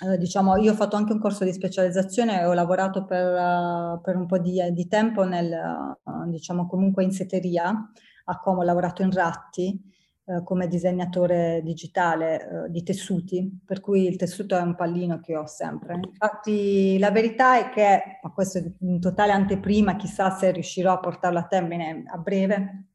[0.00, 4.00] Eh, diciamo, io ho fatto anche un corso di specializzazione e ho lavorato per, uh,
[4.00, 7.90] per un po' di, di tempo nel, uh, diciamo, comunque in setteria,
[8.26, 9.96] a Como ho lavorato in Ratti
[10.28, 15.34] eh, come disegnatore digitale eh, di tessuti, per cui il tessuto è un pallino che
[15.34, 15.94] ho sempre.
[15.94, 20.98] Infatti la verità è che, ma questo è in totale anteprima, chissà se riuscirò a
[20.98, 22.88] portarlo a termine a breve,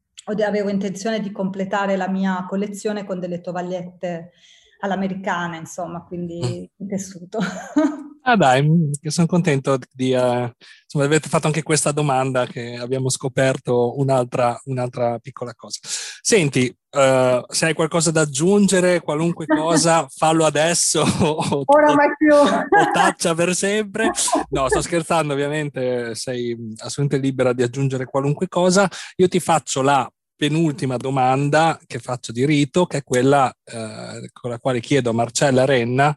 [0.46, 4.30] avevo intenzione di completare la mia collezione con delle tovagliette
[4.78, 6.86] all'americana, insomma, quindi mm.
[6.86, 7.40] tessuto.
[8.26, 8.66] Ah dai,
[9.02, 10.14] sono contento di...
[10.14, 10.50] Uh,
[10.84, 15.78] insomma, avete fatto anche questa domanda che abbiamo scoperto un'altra, un'altra piccola cosa.
[15.82, 22.34] Senti, uh, se hai qualcosa da aggiungere, qualunque cosa, fallo adesso o, Ora mai più.
[22.34, 24.10] o taccia per sempre.
[24.48, 28.88] No, sto scherzando, ovviamente sei assolutamente libera di aggiungere qualunque cosa.
[29.16, 34.50] Io ti faccio la penultima domanda che faccio di rito, che è quella eh, con
[34.50, 36.16] la quale chiedo a Marcella Renna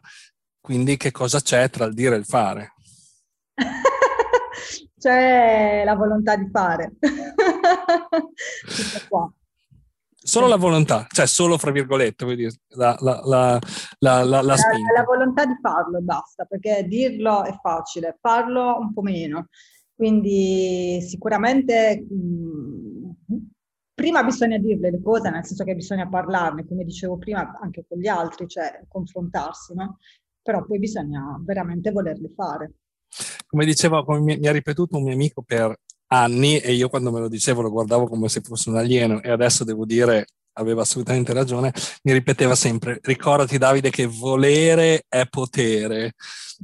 [0.60, 2.74] quindi che cosa c'è tra il dire e il fare?
[4.98, 6.92] c'è la volontà di fare.
[10.28, 13.58] Solo la volontà, cioè solo fra virgolette, vuoi dire, la, la, la,
[14.00, 18.92] la, la, la, la volontà di farlo e basta, perché dirlo è facile, farlo un
[18.92, 19.46] po' meno.
[19.94, 22.98] Quindi sicuramente mh,
[23.94, 27.98] prima bisogna dirle le cose, nel senso che bisogna parlarne, come dicevo prima, anche con
[27.98, 29.96] gli altri, cioè confrontarsi, no?
[30.48, 32.72] Però poi bisogna veramente volerli fare.
[33.46, 37.20] Come diceva, come mi, ha ripetuto un mio amico per anni e io quando me
[37.20, 40.24] lo dicevo lo guardavo come se fosse un alieno e adesso devo dire
[40.54, 41.70] aveva assolutamente ragione,
[42.04, 46.14] mi ripeteva sempre, ricordati Davide che volere è potere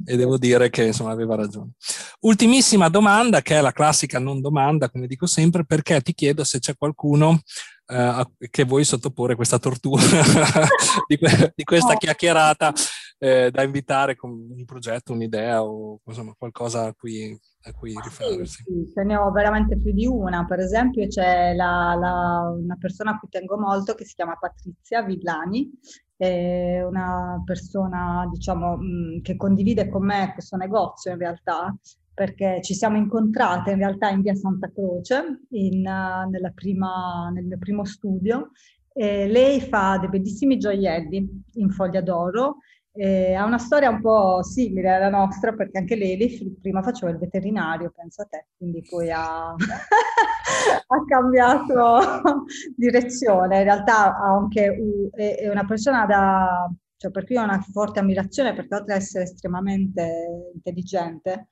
[0.03, 1.73] e devo dire che insomma aveva ragione.
[2.21, 6.57] Ultimissima domanda, che è la classica non domanda, come dico sempre, perché ti chiedo se
[6.57, 7.39] c'è qualcuno
[7.87, 10.01] eh, che vuoi sottoporre questa tortura
[11.07, 11.97] di, que- di, questa no.
[11.97, 12.73] chiacchierata
[13.17, 18.63] eh, da invitare con un progetto, un'idea o insomma qualcosa a cui, a cui rifarsi.
[18.63, 20.45] Sì, ce ne ho veramente più di una.
[20.45, 25.03] Per esempio c'è la, la, una persona a cui tengo molto che si chiama Patrizia
[25.03, 25.71] Villani,
[26.17, 31.75] è una persona diciamo, mh, che condivide con me questo negozio in realtà
[32.13, 37.57] perché ci siamo incontrate in realtà in via Santa Croce, in, uh, prima, nel mio
[37.57, 38.51] primo studio.
[38.93, 42.59] E lei fa dei bellissimi gioielli in foglia d'oro
[42.97, 47.17] eh, ha una storia un po' simile alla nostra perché anche lei, prima faceva il
[47.17, 49.49] veterinario, pensa a te, quindi poi ha,
[50.87, 52.23] ha cambiato
[52.75, 53.57] direzione.
[53.57, 54.77] In realtà anche,
[55.11, 59.25] è, una persona da, cioè per cui ho una forte ammirazione perché oltre ad essere
[59.25, 61.47] estremamente intelligente,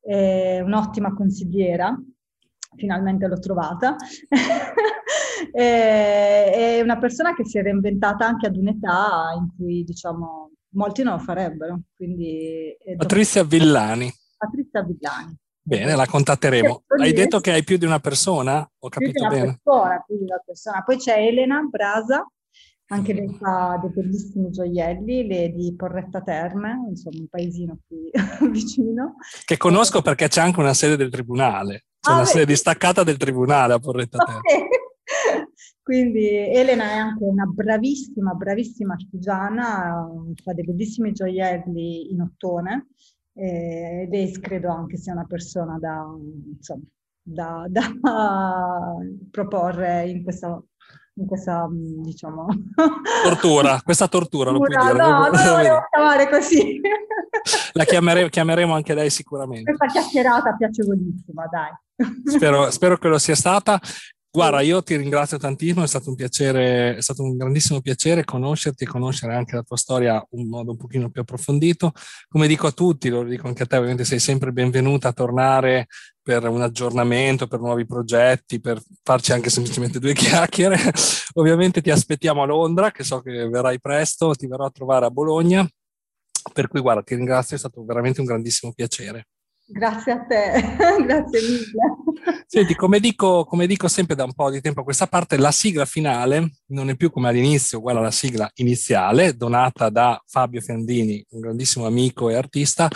[0.00, 1.94] è un'ottima consigliera,
[2.76, 3.96] finalmente l'ho trovata.
[5.52, 11.14] è una persona che si è reinventata anche ad un'età in cui, diciamo, molti non
[11.14, 11.80] lo farebbero.
[11.96, 14.12] Quindi, Patrizia Villani.
[14.36, 15.36] Patrizia Villani.
[15.60, 16.84] Bene, la contatteremo.
[17.00, 18.68] Hai detto che hai più di una persona?
[18.78, 19.58] Ho capito bene.
[19.62, 20.82] Persona, più di una persona.
[20.84, 22.24] Poi c'è Elena Brasa,
[22.88, 28.10] anche lei fa dei bellissimi gioielli, le di Porretta Terme, insomma un paesino qui
[28.48, 29.16] vicino.
[29.44, 32.28] Che conosco perché c'è anche una sede del tribunale, c'è ah, una beh.
[32.28, 34.38] sede distaccata del tribunale a Porretta Terme.
[34.38, 34.68] Okay.
[35.82, 40.08] Quindi Elena è anche una bravissima, bravissima artigiana,
[40.42, 42.88] fa dei bellissimi gioielli in ottone
[43.32, 46.04] e lei credo anche sia una persona da,
[46.56, 46.82] insomma,
[47.22, 48.96] da, da
[49.30, 50.60] proporre in questa,
[51.14, 52.46] in questa diciamo...
[53.22, 54.92] Tortura, questa tortura, lo puoi dire.
[54.92, 56.80] No, non la volevo chiamare così.
[57.74, 59.72] La chiamere, chiameremo anche lei sicuramente.
[59.72, 61.70] Questa chiacchierata piacevolissima, dai.
[62.24, 63.80] Spero, spero che lo sia stata
[64.36, 68.84] Guarda, io ti ringrazio tantissimo, è stato un piacere, è stato un grandissimo piacere conoscerti
[68.84, 71.92] e conoscere anche la tua storia in modo un pochino più approfondito.
[72.28, 75.86] Come dico a tutti, lo dico anche a te, ovviamente sei sempre benvenuta a tornare
[76.20, 80.78] per un aggiornamento, per nuovi progetti, per farci anche semplicemente due chiacchiere.
[81.36, 85.10] ovviamente ti aspettiamo a Londra, che so che verrai presto, ti verrò a trovare a
[85.10, 85.66] Bologna.
[86.52, 89.28] Per cui guarda, ti ringrazio, è stato veramente un grandissimo piacere.
[89.68, 92.44] Grazie a te, grazie mille.
[92.46, 95.50] Senti, come dico, come dico, sempre da un po' di tempo a questa parte, la
[95.50, 101.24] sigla finale non è più come all'inizio, uguale alla sigla iniziale, donata da Fabio Fiandini,
[101.30, 102.88] un grandissimo amico e artista.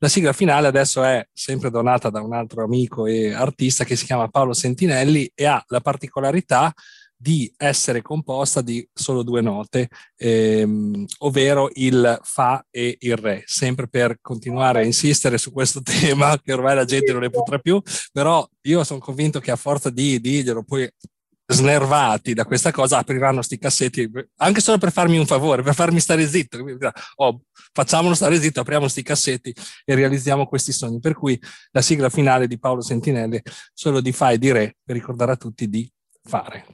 [0.00, 4.04] La sigla finale adesso è sempre donata da un altro amico e artista che si
[4.04, 6.74] chiama Paolo Sentinelli e ha la particolarità
[7.16, 13.88] di essere composta di solo due note, ehm, ovvero il fa e il re, sempre
[13.88, 17.80] per continuare a insistere su questo tema che ormai la gente non ne potrà più,
[18.12, 20.88] però io sono convinto che a forza di dirglielo poi
[21.48, 26.00] snervati da questa cosa apriranno sti cassetti anche solo per farmi un favore, per farmi
[26.00, 26.58] stare zitto.
[27.16, 27.42] Oh,
[27.72, 29.54] facciamolo stare zitto, apriamo sti cassetti
[29.84, 30.98] e realizziamo questi sogni.
[30.98, 31.40] Per cui
[31.70, 33.40] la sigla finale di Paolo Sentinelli
[33.72, 35.88] solo di fa e di re per ricordare a tutti di
[36.24, 36.66] fare.